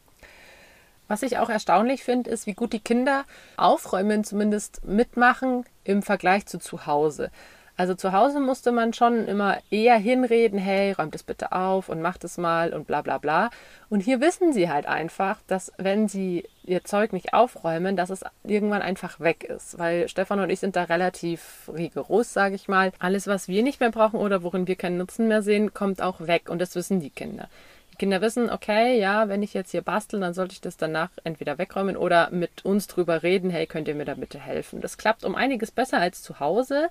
Was 1.07 1.23
ich 1.23 1.39
auch 1.39 1.49
erstaunlich 1.49 2.03
finde, 2.03 2.29
ist, 2.29 2.45
wie 2.45 2.53
gut 2.53 2.73
die 2.73 2.79
Kinder 2.79 3.25
aufräumen, 3.57 4.23
zumindest 4.23 4.85
mitmachen 4.85 5.65
im 5.83 6.03
Vergleich 6.03 6.45
zu 6.45 6.59
zu 6.59 6.85
Hause. 6.85 7.31
Also 7.77 7.95
zu 7.95 8.11
Hause 8.11 8.39
musste 8.39 8.71
man 8.71 8.93
schon 8.93 9.27
immer 9.27 9.57
eher 9.71 9.97
hinreden, 9.97 10.59
hey, 10.59 10.91
räumt 10.91 11.15
es 11.15 11.23
bitte 11.23 11.51
auf 11.51 11.89
und 11.89 12.01
macht 12.01 12.23
es 12.23 12.37
mal 12.37 12.73
und 12.73 12.85
bla 12.85 13.01
bla 13.01 13.17
bla. 13.17 13.49
Und 13.89 14.01
hier 14.01 14.21
wissen 14.21 14.53
sie 14.53 14.69
halt 14.69 14.85
einfach, 14.85 15.39
dass 15.47 15.71
wenn 15.77 16.07
sie 16.07 16.45
ihr 16.63 16.83
Zeug 16.83 17.13
nicht 17.13 17.33
aufräumen, 17.33 17.95
dass 17.95 18.09
es 18.09 18.23
irgendwann 18.43 18.81
einfach 18.81 19.19
weg 19.19 19.43
ist. 19.43 19.79
Weil 19.79 20.07
Stefan 20.07 20.39
und 20.39 20.49
ich 20.49 20.59
sind 20.59 20.75
da 20.75 20.83
relativ 20.83 21.69
rigoros, 21.73 22.33
sage 22.33 22.55
ich 22.55 22.67
mal. 22.67 22.91
Alles, 22.99 23.27
was 23.27 23.47
wir 23.47 23.63
nicht 23.63 23.79
mehr 23.79 23.91
brauchen 23.91 24.19
oder 24.19 24.43
worin 24.43 24.67
wir 24.67 24.75
keinen 24.75 24.97
Nutzen 24.97 25.27
mehr 25.27 25.41
sehen, 25.41 25.73
kommt 25.73 26.01
auch 26.01 26.21
weg. 26.21 26.49
Und 26.49 26.59
das 26.59 26.75
wissen 26.75 26.99
die 26.99 27.09
Kinder. 27.09 27.47
Die 27.93 27.97
Kinder 27.97 28.21
wissen, 28.21 28.49
okay, 28.49 28.99
ja, 28.99 29.27
wenn 29.27 29.43
ich 29.43 29.53
jetzt 29.53 29.71
hier 29.71 29.81
bastel, 29.81 30.19
dann 30.19 30.33
sollte 30.33 30.53
ich 30.53 30.61
das 30.61 30.77
danach 30.77 31.09
entweder 31.23 31.57
wegräumen 31.57 31.97
oder 31.97 32.29
mit 32.31 32.63
uns 32.63 32.87
drüber 32.87 33.23
reden, 33.23 33.49
hey, 33.49 33.65
könnt 33.65 33.87
ihr 33.87 33.95
mir 33.95 34.05
da 34.05 34.13
bitte 34.13 34.39
helfen. 34.39 34.81
Das 34.81 34.97
klappt 34.97 35.25
um 35.25 35.35
einiges 35.35 35.71
besser 35.71 35.97
als 35.97 36.21
zu 36.21 36.39
Hause 36.39 36.89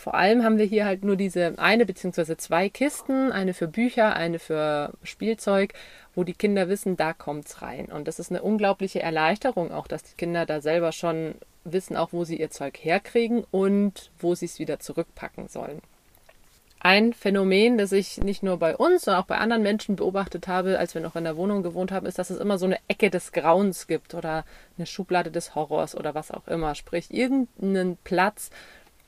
vor 0.00 0.14
allem 0.14 0.42
haben 0.42 0.56
wir 0.56 0.64
hier 0.64 0.86
halt 0.86 1.04
nur 1.04 1.16
diese 1.16 1.58
eine 1.58 1.84
bzw. 1.84 2.36
zwei 2.38 2.70
Kisten, 2.70 3.30
eine 3.32 3.52
für 3.52 3.68
Bücher, 3.68 4.16
eine 4.16 4.38
für 4.38 4.94
Spielzeug, 5.02 5.74
wo 6.14 6.24
die 6.24 6.32
Kinder 6.32 6.70
wissen, 6.70 6.96
da 6.96 7.12
kommt's 7.12 7.60
rein. 7.60 7.86
Und 7.86 8.08
das 8.08 8.18
ist 8.18 8.30
eine 8.30 8.42
unglaubliche 8.42 9.02
Erleichterung 9.02 9.70
auch, 9.70 9.86
dass 9.86 10.02
die 10.02 10.16
Kinder 10.16 10.46
da 10.46 10.62
selber 10.62 10.92
schon 10.92 11.34
wissen, 11.64 11.98
auch 11.98 12.14
wo 12.14 12.24
sie 12.24 12.40
ihr 12.40 12.50
Zeug 12.50 12.78
herkriegen 12.82 13.44
und 13.50 14.10
wo 14.18 14.34
sie 14.34 14.46
es 14.46 14.58
wieder 14.58 14.80
zurückpacken 14.80 15.48
sollen. 15.48 15.82
Ein 16.82 17.12
Phänomen, 17.12 17.76
das 17.76 17.92
ich 17.92 18.16
nicht 18.16 18.42
nur 18.42 18.56
bei 18.56 18.74
uns, 18.74 19.02
sondern 19.02 19.22
auch 19.22 19.26
bei 19.26 19.36
anderen 19.36 19.62
Menschen 19.62 19.96
beobachtet 19.96 20.48
habe, 20.48 20.78
als 20.78 20.94
wir 20.94 21.02
noch 21.02 21.14
in 21.14 21.24
der 21.24 21.36
Wohnung 21.36 21.62
gewohnt 21.62 21.92
haben, 21.92 22.06
ist, 22.06 22.18
dass 22.18 22.30
es 22.30 22.40
immer 22.40 22.56
so 22.56 22.64
eine 22.64 22.78
Ecke 22.88 23.10
des 23.10 23.32
Grauens 23.32 23.86
gibt 23.86 24.14
oder 24.14 24.46
eine 24.78 24.86
Schublade 24.86 25.30
des 25.30 25.54
Horrors 25.54 25.94
oder 25.94 26.14
was 26.14 26.30
auch 26.30 26.48
immer. 26.48 26.74
Sprich, 26.74 27.12
irgendeinen 27.12 27.98
Platz, 27.98 28.48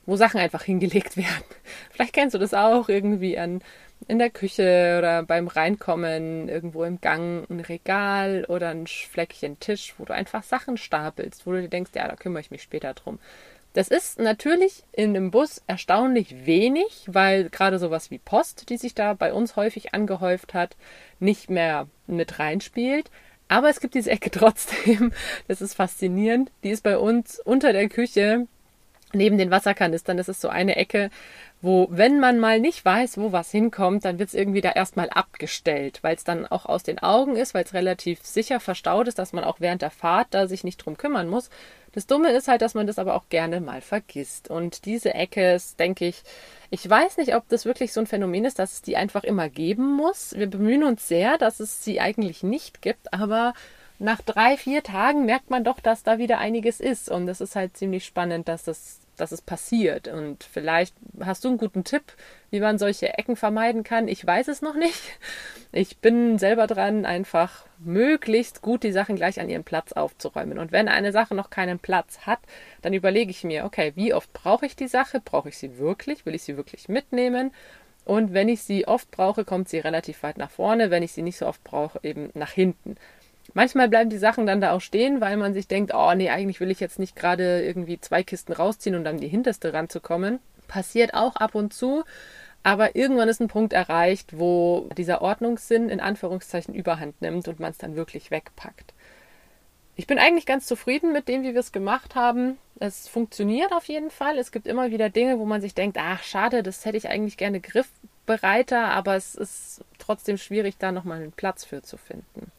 wo 0.05 0.15
Sachen 0.15 0.39
einfach 0.39 0.63
hingelegt 0.63 1.17
werden. 1.17 1.43
Vielleicht 1.91 2.13
kennst 2.13 2.33
du 2.33 2.39
das 2.39 2.53
auch 2.53 2.89
irgendwie 2.89 3.37
an, 3.37 3.61
in 4.07 4.19
der 4.19 4.29
Küche 4.29 4.95
oder 4.97 5.23
beim 5.23 5.47
Reinkommen, 5.47 6.49
irgendwo 6.49 6.83
im 6.83 6.99
Gang 6.99 7.49
ein 7.49 7.59
Regal 7.61 8.45
oder 8.47 8.69
ein 8.69 8.87
Fleckchen 8.87 9.59
Tisch, 9.59 9.95
wo 9.97 10.05
du 10.05 10.13
einfach 10.13 10.43
Sachen 10.43 10.77
stapelst, 10.77 11.45
wo 11.45 11.51
du 11.51 11.61
dir 11.61 11.69
denkst, 11.69 11.91
ja, 11.95 12.07
da 12.07 12.15
kümmere 12.15 12.41
ich 12.41 12.51
mich 12.51 12.63
später 12.63 12.93
drum. 12.93 13.19
Das 13.73 13.87
ist 13.87 14.19
natürlich 14.19 14.83
in 14.91 15.11
einem 15.15 15.31
Bus 15.31 15.63
erstaunlich 15.65 16.45
wenig, 16.45 17.05
weil 17.07 17.49
gerade 17.49 17.79
sowas 17.79 18.11
wie 18.11 18.19
Post, 18.19 18.69
die 18.69 18.77
sich 18.77 18.93
da 18.93 19.13
bei 19.15 19.33
uns 19.33 19.55
häufig 19.55 19.95
angehäuft 19.95 20.53
hat, 20.53 20.77
nicht 21.19 21.49
mehr 21.49 21.87
mit 22.05 22.37
reinspielt. 22.37 23.09
Aber 23.47 23.69
es 23.69 23.79
gibt 23.79 23.95
diese 23.95 24.11
Ecke 24.11 24.29
trotzdem. 24.31 25.11
Das 25.47 25.61
ist 25.61 25.73
faszinierend. 25.73 26.51
Die 26.63 26.69
ist 26.69 26.83
bei 26.83 26.99
uns 26.99 27.39
unter 27.39 27.73
der 27.73 27.89
Küche 27.89 28.47
neben 29.13 29.37
den 29.37 29.51
Wasserkanistern. 29.51 30.17
Das 30.17 30.29
ist 30.29 30.41
so 30.41 30.49
eine 30.49 30.75
Ecke, 30.75 31.09
wo, 31.61 31.87
wenn 31.89 32.19
man 32.19 32.39
mal 32.39 32.59
nicht 32.59 32.83
weiß, 32.83 33.17
wo 33.17 33.31
was 33.31 33.49
hinkommt, 33.49 34.03
dann 34.03 34.19
wird 34.19 34.29
es 34.29 34.35
irgendwie 34.35 34.59
da 34.59 34.71
erstmal 34.71 35.09
abgestellt, 35.09 35.99
weil 36.01 36.15
es 36.15 36.25
dann 36.25 36.45
auch 36.45 36.65
aus 36.65 36.83
den 36.83 36.99
Augen 36.99 37.37
ist, 37.37 37.53
weil 37.53 37.63
es 37.63 37.73
relativ 37.73 38.19
sicher 38.23 38.59
verstaut 38.59 39.07
ist, 39.07 39.17
dass 39.17 39.31
man 39.31 39.45
auch 39.45 39.61
während 39.61 39.81
der 39.81 39.89
Fahrt 39.89 40.27
da 40.31 40.47
sich 40.47 40.65
nicht 40.65 40.77
drum 40.77 40.97
kümmern 40.97 41.29
muss. 41.29 41.49
Das 41.93 42.07
Dumme 42.07 42.31
ist 42.31 42.47
halt, 42.47 42.61
dass 42.63 42.73
man 42.73 42.87
das 42.87 42.99
aber 42.99 43.15
auch 43.15 43.29
gerne 43.29 43.61
mal 43.61 43.79
vergisst. 43.79 44.49
Und 44.49 44.85
diese 44.85 45.13
Ecke 45.13 45.53
ist, 45.53 45.79
denke 45.79 46.05
ich, 46.05 46.23
ich 46.69 46.89
weiß 46.89 47.17
nicht, 47.17 47.35
ob 47.35 47.47
das 47.49 47.65
wirklich 47.65 47.93
so 47.93 48.01
ein 48.01 48.07
Phänomen 48.07 48.45
ist, 48.45 48.59
dass 48.59 48.73
es 48.73 48.81
die 48.81 48.97
einfach 48.97 49.23
immer 49.23 49.47
geben 49.47 49.95
muss. 49.95 50.33
Wir 50.35 50.47
bemühen 50.47 50.83
uns 50.83 51.07
sehr, 51.07 51.37
dass 51.37 51.59
es 51.59 51.83
sie 51.83 52.01
eigentlich 52.01 52.41
nicht 52.43 52.81
gibt, 52.81 53.13
aber 53.13 53.53
nach 53.99 54.21
drei, 54.21 54.57
vier 54.57 54.83
Tagen 54.83 55.25
merkt 55.25 55.51
man 55.51 55.63
doch, 55.63 55.79
dass 55.79 56.03
da 56.03 56.17
wieder 56.17 56.39
einiges 56.39 56.79
ist. 56.79 57.09
Und 57.09 57.27
es 57.29 57.41
ist 57.41 57.55
halt 57.55 57.77
ziemlich 57.77 58.05
spannend, 58.05 58.47
dass 58.47 58.63
das 58.63 59.02
dass 59.17 59.31
es 59.31 59.41
passiert. 59.41 60.07
Und 60.07 60.43
vielleicht 60.43 60.95
hast 61.19 61.43
du 61.43 61.49
einen 61.49 61.57
guten 61.57 61.83
Tipp, 61.83 62.03
wie 62.49 62.59
man 62.59 62.77
solche 62.77 63.17
Ecken 63.17 63.35
vermeiden 63.35 63.83
kann. 63.83 64.07
Ich 64.07 64.25
weiß 64.25 64.47
es 64.47 64.61
noch 64.61 64.75
nicht. 64.75 65.01
Ich 65.71 65.97
bin 65.97 66.37
selber 66.37 66.67
dran, 66.67 67.05
einfach 67.05 67.65
möglichst 67.79 68.61
gut 68.61 68.83
die 68.83 68.91
Sachen 68.91 69.15
gleich 69.15 69.39
an 69.39 69.49
ihren 69.49 69.63
Platz 69.63 69.91
aufzuräumen. 69.91 70.59
Und 70.59 70.71
wenn 70.71 70.87
eine 70.87 71.11
Sache 71.11 71.35
noch 71.35 71.49
keinen 71.49 71.79
Platz 71.79 72.19
hat, 72.21 72.39
dann 72.81 72.93
überlege 72.93 73.31
ich 73.31 73.43
mir, 73.43 73.65
okay, 73.65 73.91
wie 73.95 74.13
oft 74.13 74.31
brauche 74.33 74.65
ich 74.65 74.75
die 74.75 74.87
Sache? 74.87 75.19
Brauche 75.19 75.49
ich 75.49 75.57
sie 75.57 75.77
wirklich? 75.77 76.25
Will 76.25 76.35
ich 76.35 76.43
sie 76.43 76.57
wirklich 76.57 76.89
mitnehmen? 76.89 77.51
Und 78.05 78.33
wenn 78.33 78.49
ich 78.49 78.63
sie 78.63 78.87
oft 78.87 79.09
brauche, 79.11 79.45
kommt 79.45 79.69
sie 79.69 79.79
relativ 79.79 80.23
weit 80.23 80.37
nach 80.37 80.51
vorne. 80.51 80.91
Wenn 80.91 81.03
ich 81.03 81.13
sie 81.13 81.21
nicht 81.21 81.37
so 81.37 81.47
oft 81.47 81.63
brauche, 81.63 81.99
eben 82.03 82.29
nach 82.33 82.51
hinten. 82.51 82.95
Manchmal 83.53 83.89
bleiben 83.89 84.09
die 84.09 84.17
Sachen 84.17 84.45
dann 84.45 84.61
da 84.61 84.71
auch 84.71 84.81
stehen, 84.81 85.21
weil 85.21 85.37
man 85.37 85.53
sich 85.53 85.67
denkt, 85.67 85.93
oh 85.93 86.13
nee, 86.15 86.29
eigentlich 86.29 86.59
will 86.59 86.71
ich 86.71 86.79
jetzt 86.79 86.97
nicht 86.97 87.15
gerade 87.15 87.63
irgendwie 87.63 87.99
zwei 87.99 88.23
Kisten 88.23 88.53
rausziehen 88.53 88.95
und 88.95 89.03
dann 89.03 89.19
die 89.19 89.27
hinterste 89.27 89.73
ranzukommen. 89.73 90.39
Passiert 90.67 91.13
auch 91.13 91.35
ab 91.35 91.53
und 91.53 91.73
zu. 91.73 92.03
Aber 92.63 92.95
irgendwann 92.95 93.27
ist 93.27 93.41
ein 93.41 93.49
Punkt 93.49 93.73
erreicht, 93.73 94.39
wo 94.39 94.89
dieser 94.97 95.21
Ordnungssinn 95.21 95.89
in 95.89 95.99
Anführungszeichen 95.99 96.73
überhand 96.73 97.21
nimmt 97.21 97.47
und 97.49 97.59
man 97.59 97.71
es 97.71 97.77
dann 97.77 97.95
wirklich 97.95 98.31
wegpackt. 98.31 98.93
Ich 99.95 100.07
bin 100.07 100.17
eigentlich 100.17 100.45
ganz 100.45 100.65
zufrieden 100.65 101.11
mit 101.11 101.27
dem, 101.27 101.43
wie 101.43 101.53
wir 101.53 101.59
es 101.59 101.71
gemacht 101.71 102.15
haben. 102.15 102.57
Es 102.79 103.07
funktioniert 103.07 103.71
auf 103.73 103.85
jeden 103.85 104.09
Fall. 104.09 104.37
Es 104.39 104.51
gibt 104.51 104.65
immer 104.65 104.89
wieder 104.89 105.09
Dinge, 105.09 105.37
wo 105.37 105.45
man 105.45 105.61
sich 105.61 105.75
denkt, 105.75 105.97
ach 105.99 106.23
schade, 106.23 106.63
das 106.63 106.85
hätte 106.85 106.97
ich 106.97 107.09
eigentlich 107.09 107.37
gerne 107.37 107.59
griffbereiter, 107.59 108.85
aber 108.85 109.15
es 109.15 109.35
ist 109.35 109.81
trotzdem 109.99 110.37
schwierig, 110.37 110.77
da 110.79 110.91
nochmal 110.91 111.21
einen 111.21 111.31
Platz 111.33 111.65
für 111.65 111.83
zu 111.83 111.97
finden. 111.97 112.51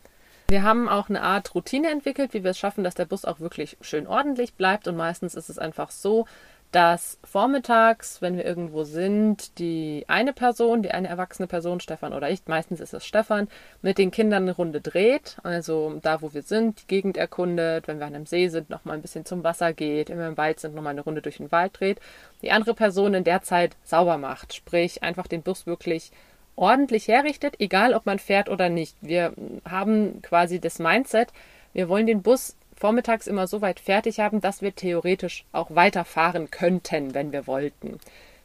Wir 0.49 0.63
haben 0.63 0.89
auch 0.89 1.09
eine 1.09 1.23
Art 1.23 1.55
Routine 1.55 1.91
entwickelt, 1.91 2.35
wie 2.35 2.45
wir 2.45 2.51
es 2.51 2.59
schaffen, 2.59 2.85
dass 2.85 2.95
der 2.95 3.07
Bus 3.07 3.25
auch 3.25 3.41
wirklich 3.41 3.77
schön 3.81 4.07
ordentlich 4.07 4.55
bleibt. 4.55 4.87
Und 4.87 4.97
meistens 4.97 5.35
ist 5.35 5.49
es 5.49 5.59
einfach 5.59 5.91
so, 5.91 6.27
dass 6.75 7.19
vormittags, 7.23 8.21
wenn 8.21 8.37
wir 8.37 8.45
irgendwo 8.45 8.83
sind, 8.83 9.61
die 9.61 10.05
eine 10.09 10.33
Person, 10.33 10.83
die 10.83 10.91
eine 10.91 11.07
erwachsene 11.07 11.47
Person, 11.47 11.79
Stefan 11.79 12.13
oder 12.13 12.31
ich, 12.31 12.41
meistens 12.47 12.81
ist 12.81 12.93
es 12.93 13.07
Stefan, 13.07 13.47
mit 13.81 13.97
den 13.97 14.11
Kindern 14.11 14.43
eine 14.43 14.57
Runde 14.57 14.81
dreht. 14.81 15.37
Also 15.45 16.01
da, 16.03 16.21
wo 16.21 16.35
wir 16.35 16.43
sind, 16.43 16.83
die 16.83 16.87
Gegend 16.89 17.17
erkundet, 17.17 17.87
wenn 17.87 18.01
wir 18.01 18.07
an 18.07 18.17
einem 18.17 18.27
See 18.27 18.49
sind, 18.49 18.71
nochmal 18.71 18.97
ein 18.97 19.03
bisschen 19.03 19.25
zum 19.25 19.45
Wasser 19.45 19.73
geht, 19.73 20.09
wenn 20.09 20.19
wir 20.19 20.27
im 20.27 20.37
Wald 20.37 20.59
sind, 20.59 20.75
nochmal 20.75 20.91
eine 20.91 21.03
Runde 21.03 21.23
durch 21.23 21.37
den 21.37 21.53
Wald 21.53 21.79
dreht. 21.79 22.01
Die 22.43 22.51
andere 22.51 22.75
Person 22.75 23.15
in 23.15 23.23
der 23.23 23.43
Zeit 23.43 23.77
sauber 23.85 24.19
macht, 24.19 24.53
sprich 24.53 25.05
einfach 25.05 25.29
den 25.29 25.43
Bus 25.43 25.69
wirklich 25.69 26.11
ordentlich 26.57 27.09
herrichtet, 27.09 27.57
egal 27.59 27.95
ob 27.95 28.07
man 28.07 28.19
fährt 28.19 28.49
oder 28.49 28.69
nicht. 28.69 28.97
Wir 29.01 29.33
haben 29.69 30.23
quasi 30.23 30.61
das 30.61 30.79
Mindset, 30.79 31.29
wir 31.73 31.89
wollen 31.89 32.07
den 32.07 32.23
Bus 32.23 32.57
vormittags 32.77 33.27
immer 33.27 33.47
so 33.47 33.61
weit 33.61 33.81
fertig 33.81 34.21
haben, 34.21 34.41
dass 34.41 34.63
wir 34.63 34.75
theoretisch 34.75 35.45
auch 35.53 35.75
weiterfahren 35.75 36.51
könnten, 36.51 37.15
wenn 37.15 37.33
wir 37.33 37.47
wollten. 37.47 37.99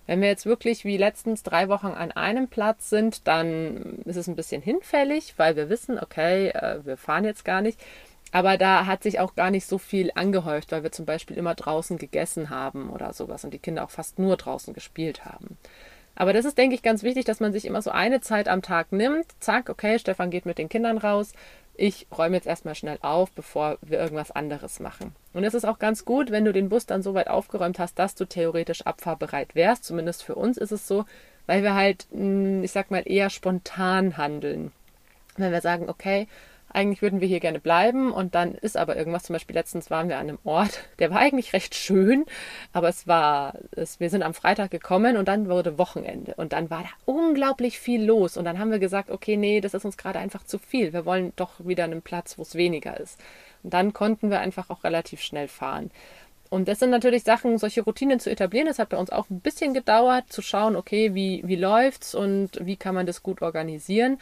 Wenn 0.07 0.21
wir 0.21 0.27
jetzt 0.27 0.47
wirklich 0.47 0.85
wie 0.85 0.97
letztens 0.97 1.43
drei 1.43 1.69
Wochen 1.69 1.87
an 1.87 2.11
einem 2.11 2.47
Platz 2.47 2.89
sind, 2.89 3.27
dann 3.27 3.99
ist 4.05 4.15
es 4.15 4.27
ein 4.27 4.35
bisschen 4.35 4.61
hinfällig, 4.61 5.35
weil 5.37 5.55
wir 5.55 5.69
wissen, 5.69 5.99
okay, 5.99 6.49
äh, 6.49 6.79
wir 6.83 6.97
fahren 6.97 7.25
jetzt 7.25 7.45
gar 7.45 7.61
nicht. 7.61 7.79
Aber 8.31 8.57
da 8.57 8.85
hat 8.85 9.03
sich 9.03 9.19
auch 9.19 9.35
gar 9.35 9.51
nicht 9.51 9.65
so 9.65 9.77
viel 9.77 10.11
angehäuft, 10.15 10.71
weil 10.71 10.83
wir 10.83 10.91
zum 10.91 11.05
Beispiel 11.05 11.37
immer 11.37 11.55
draußen 11.55 11.97
gegessen 11.97 12.49
haben 12.49 12.89
oder 12.89 13.13
sowas 13.13 13.43
und 13.43 13.53
die 13.53 13.59
Kinder 13.59 13.83
auch 13.83 13.89
fast 13.89 14.19
nur 14.19 14.37
draußen 14.37 14.73
gespielt 14.73 15.25
haben. 15.25 15.57
Aber 16.19 16.33
das 16.33 16.43
ist, 16.43 16.57
denke 16.57 16.75
ich, 16.75 16.83
ganz 16.83 17.01
wichtig, 17.01 17.23
dass 17.23 17.39
man 17.39 17.53
sich 17.53 17.63
immer 17.63 17.81
so 17.81 17.91
eine 17.91 18.19
Zeit 18.19 18.49
am 18.49 18.61
Tag 18.61 18.91
nimmt. 18.91 19.25
Zack, 19.39 19.69
okay, 19.69 19.97
Stefan 19.97 20.29
geht 20.29 20.45
mit 20.45 20.57
den 20.57 20.67
Kindern 20.67 20.97
raus. 20.97 21.31
Ich 21.75 22.07
räume 22.15 22.35
jetzt 22.35 22.45
erstmal 22.45 22.75
schnell 22.75 22.97
auf, 23.01 23.31
bevor 23.31 23.77
wir 23.81 23.99
irgendwas 23.99 24.29
anderes 24.29 24.81
machen. 24.81 25.15
Und 25.33 25.45
es 25.45 25.53
ist 25.53 25.63
auch 25.63 25.79
ganz 25.79 26.03
gut, 26.03 26.29
wenn 26.29 26.43
du 26.43 26.51
den 26.51 26.67
Bus 26.67 26.85
dann 26.85 27.01
so 27.01 27.13
weit 27.13 27.29
aufgeräumt 27.29 27.79
hast, 27.79 27.97
dass 27.97 28.15
du 28.15 28.25
theoretisch 28.25 28.81
abfahrbereit 28.81 29.55
wärst. 29.55 29.85
Zumindest 29.85 30.23
für 30.23 30.35
uns 30.35 30.57
ist 30.57 30.73
es 30.73 30.89
so, 30.89 31.05
weil 31.47 31.63
wir 31.63 31.73
halt, 31.73 32.05
hm, 32.11 32.65
ich 32.65 32.73
sag 32.73 32.91
mal, 32.91 33.03
eher 33.05 33.29
spontan 33.29 34.17
handeln. 34.17 34.73
Wenn 35.37 35.53
wir 35.53 35.61
sagen, 35.61 35.87
okay, 35.87 36.27
eigentlich 36.71 37.01
würden 37.01 37.21
wir 37.21 37.27
hier 37.27 37.39
gerne 37.39 37.59
bleiben 37.59 38.11
und 38.11 38.35
dann 38.35 38.55
ist 38.55 38.77
aber 38.77 38.95
irgendwas. 38.95 39.23
Zum 39.23 39.33
Beispiel 39.33 39.55
letztens 39.55 39.89
waren 39.89 40.09
wir 40.09 40.17
an 40.17 40.29
einem 40.29 40.39
Ort, 40.43 40.81
der 40.99 41.11
war 41.11 41.19
eigentlich 41.19 41.53
recht 41.53 41.75
schön, 41.75 42.25
aber 42.73 42.89
es 42.89 43.07
war, 43.07 43.55
es, 43.71 43.99
wir 43.99 44.09
sind 44.09 44.23
am 44.23 44.33
Freitag 44.33 44.71
gekommen 44.71 45.17
und 45.17 45.27
dann 45.27 45.49
wurde 45.49 45.77
Wochenende 45.77 46.35
und 46.35 46.53
dann 46.53 46.69
war 46.69 46.83
da 46.83 46.89
unglaublich 47.05 47.79
viel 47.79 48.03
los 48.03 48.37
und 48.37 48.45
dann 48.45 48.59
haben 48.59 48.71
wir 48.71 48.79
gesagt, 48.79 49.09
okay, 49.09 49.37
nee, 49.37 49.61
das 49.61 49.73
ist 49.73 49.85
uns 49.85 49.97
gerade 49.97 50.19
einfach 50.19 50.43
zu 50.43 50.59
viel. 50.59 50.93
Wir 50.93 51.05
wollen 51.05 51.33
doch 51.35 51.51
wieder 51.59 51.83
einen 51.83 52.01
Platz, 52.01 52.37
wo 52.37 52.43
es 52.43 52.55
weniger 52.55 52.99
ist. 52.99 53.19
Und 53.63 53.73
dann 53.73 53.93
konnten 53.93 54.29
wir 54.29 54.39
einfach 54.39 54.69
auch 54.69 54.83
relativ 54.83 55.21
schnell 55.21 55.47
fahren. 55.47 55.91
Und 56.49 56.67
das 56.67 56.79
sind 56.79 56.89
natürlich 56.89 57.23
Sachen, 57.23 57.59
solche 57.59 57.81
Routinen 57.81 58.19
zu 58.19 58.31
etablieren. 58.31 58.67
Das 58.67 58.79
hat 58.79 58.89
bei 58.89 58.97
uns 58.97 59.11
auch 59.11 59.29
ein 59.29 59.39
bisschen 59.39 59.73
gedauert, 59.73 60.25
zu 60.29 60.41
schauen, 60.41 60.75
okay, 60.75 61.13
wie, 61.13 61.43
wie 61.45 61.55
läuft's 61.55 62.15
und 62.15 62.51
wie 62.59 62.75
kann 62.75 62.95
man 62.95 63.05
das 63.05 63.21
gut 63.21 63.41
organisieren. 63.43 64.17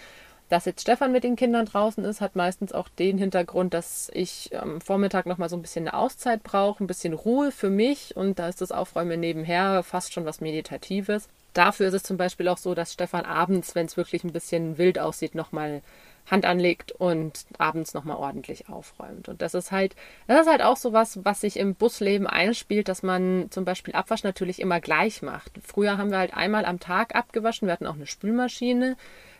Dass 0.50 0.66
jetzt 0.66 0.82
Stefan 0.82 1.12
mit 1.12 1.24
den 1.24 1.36
Kindern 1.36 1.66
draußen 1.66 2.06
ist, 2.06 2.22
hat 2.22 2.36
meistens 2.36 2.72
auch 2.72 2.88
den 2.88 3.18
Hintergrund, 3.18 3.74
dass 3.74 4.10
ich 4.14 4.58
am 4.58 4.80
Vormittag 4.80 5.26
nochmal 5.26 5.50
so 5.50 5.58
ein 5.58 5.62
bisschen 5.62 5.88
eine 5.88 5.98
Auszeit 5.98 6.42
brauche, 6.44 6.84
ein 6.84 6.88
bisschen 6.88 7.14
Ruhe 7.14 7.52
für 7.52 7.70
mich 7.70 8.16
und 8.16 8.40
da 8.40 8.48
ist 8.48 8.62
das 8.62 8.72
Aufräumen 8.72 9.20
nebenher 9.20 9.84
fast 9.84 10.14
schon 10.14 10.26
was 10.26 10.40
Meditatives. 10.40 11.28
Dafür 11.54 11.88
ist 11.88 11.96
es 11.96 12.04
zum 12.04 12.18
Beispiel 12.18 12.48
auch 12.48 12.58
so, 12.58 12.76
dass 12.76 12.94
Stefan 12.94 13.26
abends, 13.26 13.76
wenn 13.76 13.88
es 13.88 13.98
wirklich 13.98 14.24
ein 14.24 14.32
bisschen 14.32 14.78
wild 14.78 15.00
aussieht, 15.00 15.36
nochmal 15.36 15.82
Hand 16.30 16.46
anlegt 16.46 16.92
und 16.92 17.46
abends 17.58 17.94
nochmal 17.94 18.18
ordentlich 18.18 18.70
aufräumt. 18.70 19.30
Und 19.30 19.42
das 19.42 19.54
ist 19.54 19.72
halt, 19.72 19.96
das 20.28 20.42
ist 20.42 20.52
halt 20.52 20.62
auch 20.62 20.78
so 20.78 20.94
was, 20.94 21.24
was 21.24 21.42
sich 21.42 21.58
im 21.58 21.74
Busleben 21.74 22.28
einspielt, 22.28 22.90
dass 22.90 23.02
man 23.02 23.48
zum 23.50 23.66
Beispiel 23.66 23.96
Abwasch 23.96 24.24
natürlich 24.24 24.60
immer 24.60 24.80
gleich 24.80 25.22
macht. 25.22 25.52
Früher 25.64 25.98
haben 25.98 26.12
wir 26.12 26.18
halt 26.18 26.36
einmal 26.36 26.66
am 26.66 26.80
Tag 26.80 27.16
abgewaschen, 27.16 27.68
wir 27.68 27.74
hatten 27.74 27.88
auch 27.88 27.96
eine 27.96 28.08
Spülmaschine. 28.08 28.98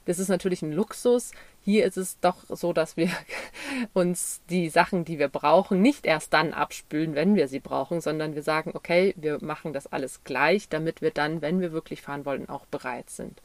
Das 0.08 0.20
ist 0.20 0.30
natürlich 0.30 0.62
ein 0.62 0.72
Luxus. 0.72 1.32
Hier 1.62 1.86
ist 1.86 1.98
es 1.98 2.18
doch 2.22 2.38
so, 2.48 2.72
dass 2.72 2.96
wir 2.96 3.10
uns 3.94 4.42
die 4.50 4.70
Sachen, 4.70 5.04
die 5.04 5.20
wir 5.20 5.28
brauchen, 5.28 5.82
nicht 5.82 6.06
erst 6.06 6.34
dann 6.34 6.54
abspülen, 6.54 7.14
wenn 7.14 7.36
wir 7.36 7.50
sie 7.50 7.60
brauchen, 7.60 8.00
sondern 8.00 8.34
wir 8.34 8.42
sagen, 8.42 8.72
okay, 8.74 9.14
wir 9.18 9.44
machen 9.44 9.74
das 9.74 9.86
alles 9.86 10.24
gleich, 10.24 10.70
damit 10.70 11.02
wir 11.02 11.12
dann, 11.12 11.42
wenn 11.42 11.60
wir 11.60 11.74
wirklich 11.74 12.02
fahren 12.02 12.26
wollen, 12.26 12.48
auch 12.48 12.66
bereit 12.68 13.10
sind. 13.10 13.42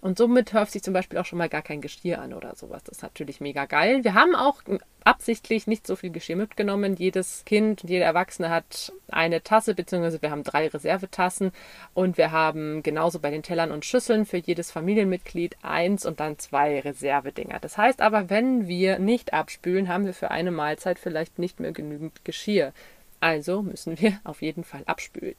Und 0.00 0.18
somit 0.18 0.52
hört 0.52 0.70
sich 0.70 0.82
zum 0.82 0.92
Beispiel 0.92 1.18
auch 1.18 1.24
schon 1.24 1.38
mal 1.38 1.48
gar 1.48 1.62
kein 1.62 1.80
Geschirr 1.80 2.20
an 2.20 2.34
oder 2.34 2.54
sowas. 2.54 2.84
Das 2.84 2.98
ist 2.98 3.02
natürlich 3.02 3.40
mega 3.40 3.64
geil. 3.64 4.04
Wir 4.04 4.14
haben 4.14 4.34
auch 4.34 4.62
absichtlich 5.04 5.66
nicht 5.66 5.86
so 5.86 5.96
viel 5.96 6.10
Geschirr 6.10 6.36
mitgenommen. 6.36 6.96
Jedes 6.96 7.44
Kind 7.44 7.82
und 7.82 7.90
jeder 7.90 8.04
Erwachsene 8.04 8.50
hat 8.50 8.92
eine 9.08 9.42
Tasse, 9.42 9.74
beziehungsweise 9.74 10.20
wir 10.20 10.30
haben 10.30 10.44
drei 10.44 10.68
Reservetassen 10.68 11.50
und 11.94 12.18
wir 12.18 12.30
haben 12.30 12.82
genauso 12.82 13.20
bei 13.20 13.30
den 13.30 13.42
Tellern 13.42 13.72
und 13.72 13.84
Schüsseln 13.84 14.26
für 14.26 14.36
jedes 14.36 14.70
Familienmitglied 14.70 15.56
eins 15.62 16.04
und 16.04 16.20
dann 16.20 16.38
zwei 16.38 16.80
Reservedinger. 16.80 17.58
Das 17.60 17.78
heißt 17.78 18.00
aber, 18.00 18.28
wenn 18.28 18.68
wir 18.68 18.98
nicht 18.98 19.32
abspülen, 19.32 19.88
haben 19.88 20.06
wir 20.06 20.14
für 20.14 20.30
eine 20.30 20.50
Mahlzeit 20.50 20.98
vielleicht 20.98 21.38
nicht 21.38 21.58
mehr 21.58 21.72
genügend 21.72 22.24
Geschirr. 22.24 22.72
Also 23.20 23.62
müssen 23.62 23.98
wir 23.98 24.20
auf 24.24 24.42
jeden 24.42 24.62
Fall 24.62 24.82
abspülen. 24.86 25.36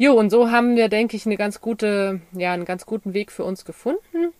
Jo, 0.00 0.14
und 0.14 0.30
so 0.30 0.50
haben 0.50 0.76
wir, 0.76 0.88
denke 0.88 1.14
ich, 1.14 1.26
eine 1.26 1.36
ganz 1.36 1.60
gute, 1.60 2.22
ja, 2.32 2.54
einen 2.54 2.64
ganz 2.64 2.86
guten 2.86 3.12
Weg 3.12 3.30
für 3.30 3.44
uns 3.44 3.66
gefunden. 3.66 4.32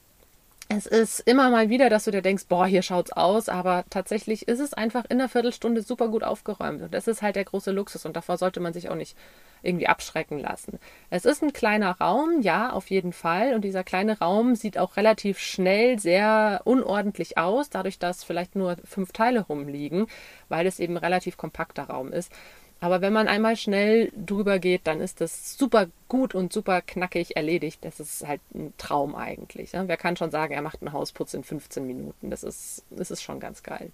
Es 0.70 0.86
ist 0.86 1.20
immer 1.20 1.50
mal 1.50 1.68
wieder, 1.68 1.90
dass 1.90 2.04
du 2.04 2.10
dir 2.10 2.22
denkst, 2.22 2.46
boah, 2.48 2.66
hier 2.66 2.80
schaut's 2.80 3.12
aus, 3.12 3.50
aber 3.50 3.84
tatsächlich 3.90 4.48
ist 4.48 4.60
es 4.60 4.72
einfach 4.72 5.04
in 5.10 5.20
einer 5.20 5.28
Viertelstunde 5.28 5.82
super 5.82 6.08
gut 6.08 6.24
aufgeräumt. 6.24 6.80
Und 6.80 6.94
das 6.94 7.08
ist 7.08 7.20
halt 7.20 7.36
der 7.36 7.44
große 7.44 7.72
Luxus 7.72 8.06
und 8.06 8.16
davor 8.16 8.38
sollte 8.38 8.58
man 8.58 8.72
sich 8.72 8.88
auch 8.88 8.94
nicht 8.94 9.18
irgendwie 9.62 9.86
abschrecken 9.86 10.38
lassen. 10.38 10.78
Es 11.10 11.26
ist 11.26 11.42
ein 11.42 11.52
kleiner 11.52 11.98
Raum, 11.98 12.40
ja, 12.40 12.72
auf 12.72 12.88
jeden 12.88 13.12
Fall. 13.12 13.52
Und 13.52 13.60
dieser 13.60 13.84
kleine 13.84 14.18
Raum 14.18 14.54
sieht 14.54 14.78
auch 14.78 14.96
relativ 14.96 15.38
schnell 15.38 15.98
sehr 15.98 16.62
unordentlich 16.64 17.36
aus, 17.36 17.68
dadurch, 17.68 17.98
dass 17.98 18.24
vielleicht 18.24 18.56
nur 18.56 18.78
fünf 18.84 19.12
Teile 19.12 19.40
rumliegen, 19.42 20.06
weil 20.48 20.66
es 20.66 20.80
eben 20.80 20.94
ein 20.94 21.04
relativ 21.04 21.36
kompakter 21.36 21.82
Raum 21.82 22.12
ist. 22.12 22.32
Aber 22.80 23.02
wenn 23.02 23.12
man 23.12 23.28
einmal 23.28 23.56
schnell 23.56 24.10
drüber 24.16 24.58
geht, 24.58 24.86
dann 24.86 25.00
ist 25.00 25.20
das 25.20 25.58
super 25.58 25.88
gut 26.08 26.34
und 26.34 26.52
super 26.52 26.80
knackig 26.80 27.36
erledigt. 27.36 27.84
Das 27.84 28.00
ist 28.00 28.26
halt 28.26 28.40
ein 28.54 28.72
Traum 28.78 29.14
eigentlich. 29.14 29.72
Wer 29.74 29.96
kann 29.98 30.16
schon 30.16 30.30
sagen, 30.30 30.54
er 30.54 30.62
macht 30.62 30.80
einen 30.80 30.92
Hausputz 30.92 31.34
in 31.34 31.44
15 31.44 31.86
Minuten? 31.86 32.30
Das 32.30 32.42
ist, 32.42 32.84
das 32.90 33.10
ist 33.10 33.22
schon 33.22 33.38
ganz 33.38 33.62
geil. 33.62 33.92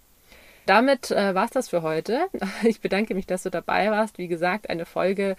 Damit 0.65 1.11
äh, 1.11 1.35
war 1.35 1.45
es 1.45 1.51
das 1.51 1.69
für 1.69 1.81
heute. 1.81 2.27
Ich 2.63 2.81
bedanke 2.81 3.13
mich, 3.13 3.25
dass 3.25 3.43
du 3.43 3.49
dabei 3.49 3.91
warst. 3.91 4.17
Wie 4.17 4.27
gesagt, 4.27 4.69
eine 4.69 4.85
Folge, 4.85 5.35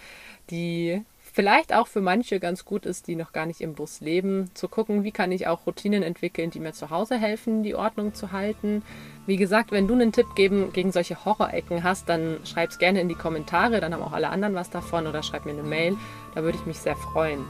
die 0.51 1.03
vielleicht 1.33 1.73
auch 1.73 1.87
für 1.87 2.01
manche 2.01 2.41
ganz 2.41 2.65
gut 2.65 2.87
ist, 2.87 3.07
die 3.07 3.17
noch 3.17 3.33
gar 3.33 3.47
nicht 3.47 3.61
im 3.61 3.75
Bus 3.75 4.01
leben, 4.01 4.51
zu 4.55 4.69
gucken, 4.69 5.05
wie 5.05 5.13
kann 5.13 5.33
ich 5.33 5.47
auch 5.47 5.67
Routinen 5.67 6.03
entwickeln, 6.03 6.51
die 6.51 6.61
mir 6.61 6.73
zu 6.73 6.91
Hause 6.91 7.17
helfen, 7.17 7.63
die 7.63 7.75
Ordnung 7.75 8.15
zu 8.15 8.33
halten. 8.33 8.83
Wie 9.27 9.37
gesagt, 9.37 9.73
wenn 9.73 9.89
du 9.89 9.95
einen 9.95 10.13
Tipp 10.13 10.35
geben, 10.37 10.73
gegen 10.73 10.93
solche 10.93 11.25
Horrorecken 11.25 11.83
hast, 11.83 12.09
dann 12.09 12.39
schreib 12.45 12.71
es 12.71 12.79
gerne 12.79 13.01
in 13.01 13.09
die 13.09 13.15
Kommentare, 13.15 13.81
dann 13.81 13.93
haben 13.95 14.03
auch 14.03 14.13
alle 14.13 14.31
anderen 14.31 14.55
was 14.55 14.71
davon 14.71 15.07
oder 15.07 15.23
schreib 15.23 15.45
mir 15.45 15.53
eine 15.53 15.63
Mail, 15.63 15.97
da 16.35 16.43
würde 16.43 16.59
ich 16.59 16.67
mich 16.67 16.79
sehr 16.79 16.97
freuen. 16.97 17.45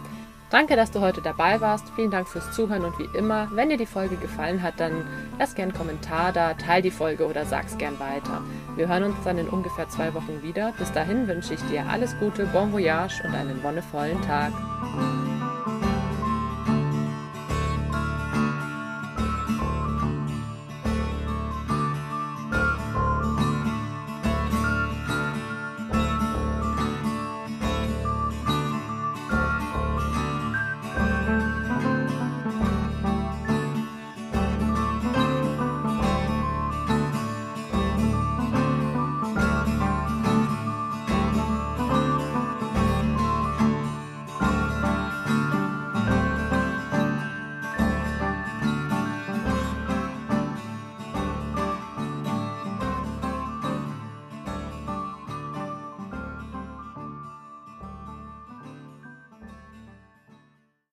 Danke, 0.51 0.77
dass 0.77 0.91
du 0.91 1.01
heute 1.01 1.21
dabei 1.21 1.61
warst. 1.61 1.91
Vielen 1.95 2.11
Dank 2.11 2.27
fürs 2.27 2.53
Zuhören 2.53 2.85
und 2.85 2.99
wie 2.99 3.09
immer, 3.17 3.49
wenn 3.53 3.69
dir 3.69 3.77
die 3.77 3.87
Folge 3.87 4.17
gefallen 4.17 4.63
hat, 4.63 4.81
dann 4.81 5.05
lass 5.39 5.55
gern 5.55 5.69
einen 5.69 5.79
Kommentar 5.79 6.33
da, 6.33 6.55
teil 6.55 6.81
die 6.81 6.91
Folge 6.91 7.27
oder 7.27 7.45
sag's 7.45 7.77
gern 7.77 8.01
weiter. 8.01 8.43
Wir 8.77 8.89
hören 8.89 9.05
uns 9.05 9.17
dann 9.25 9.37
in 9.37 9.49
ungefähr 9.49 9.89
zwei 9.89 10.15
Wochen 10.15 10.43
wieder. 10.43 10.73
Bis 10.79 10.91
dahin 10.93 11.29
wünsche 11.29 11.55
ich 11.55 11.63
dir 11.65 11.85
alles 11.87 12.19
Gute, 12.19 12.47
bon 12.47 12.73
voyage 12.73 13.23
und 13.25 13.35
einen 13.35 13.63
wonnevollen 13.63 14.21
Tag. 14.23 14.53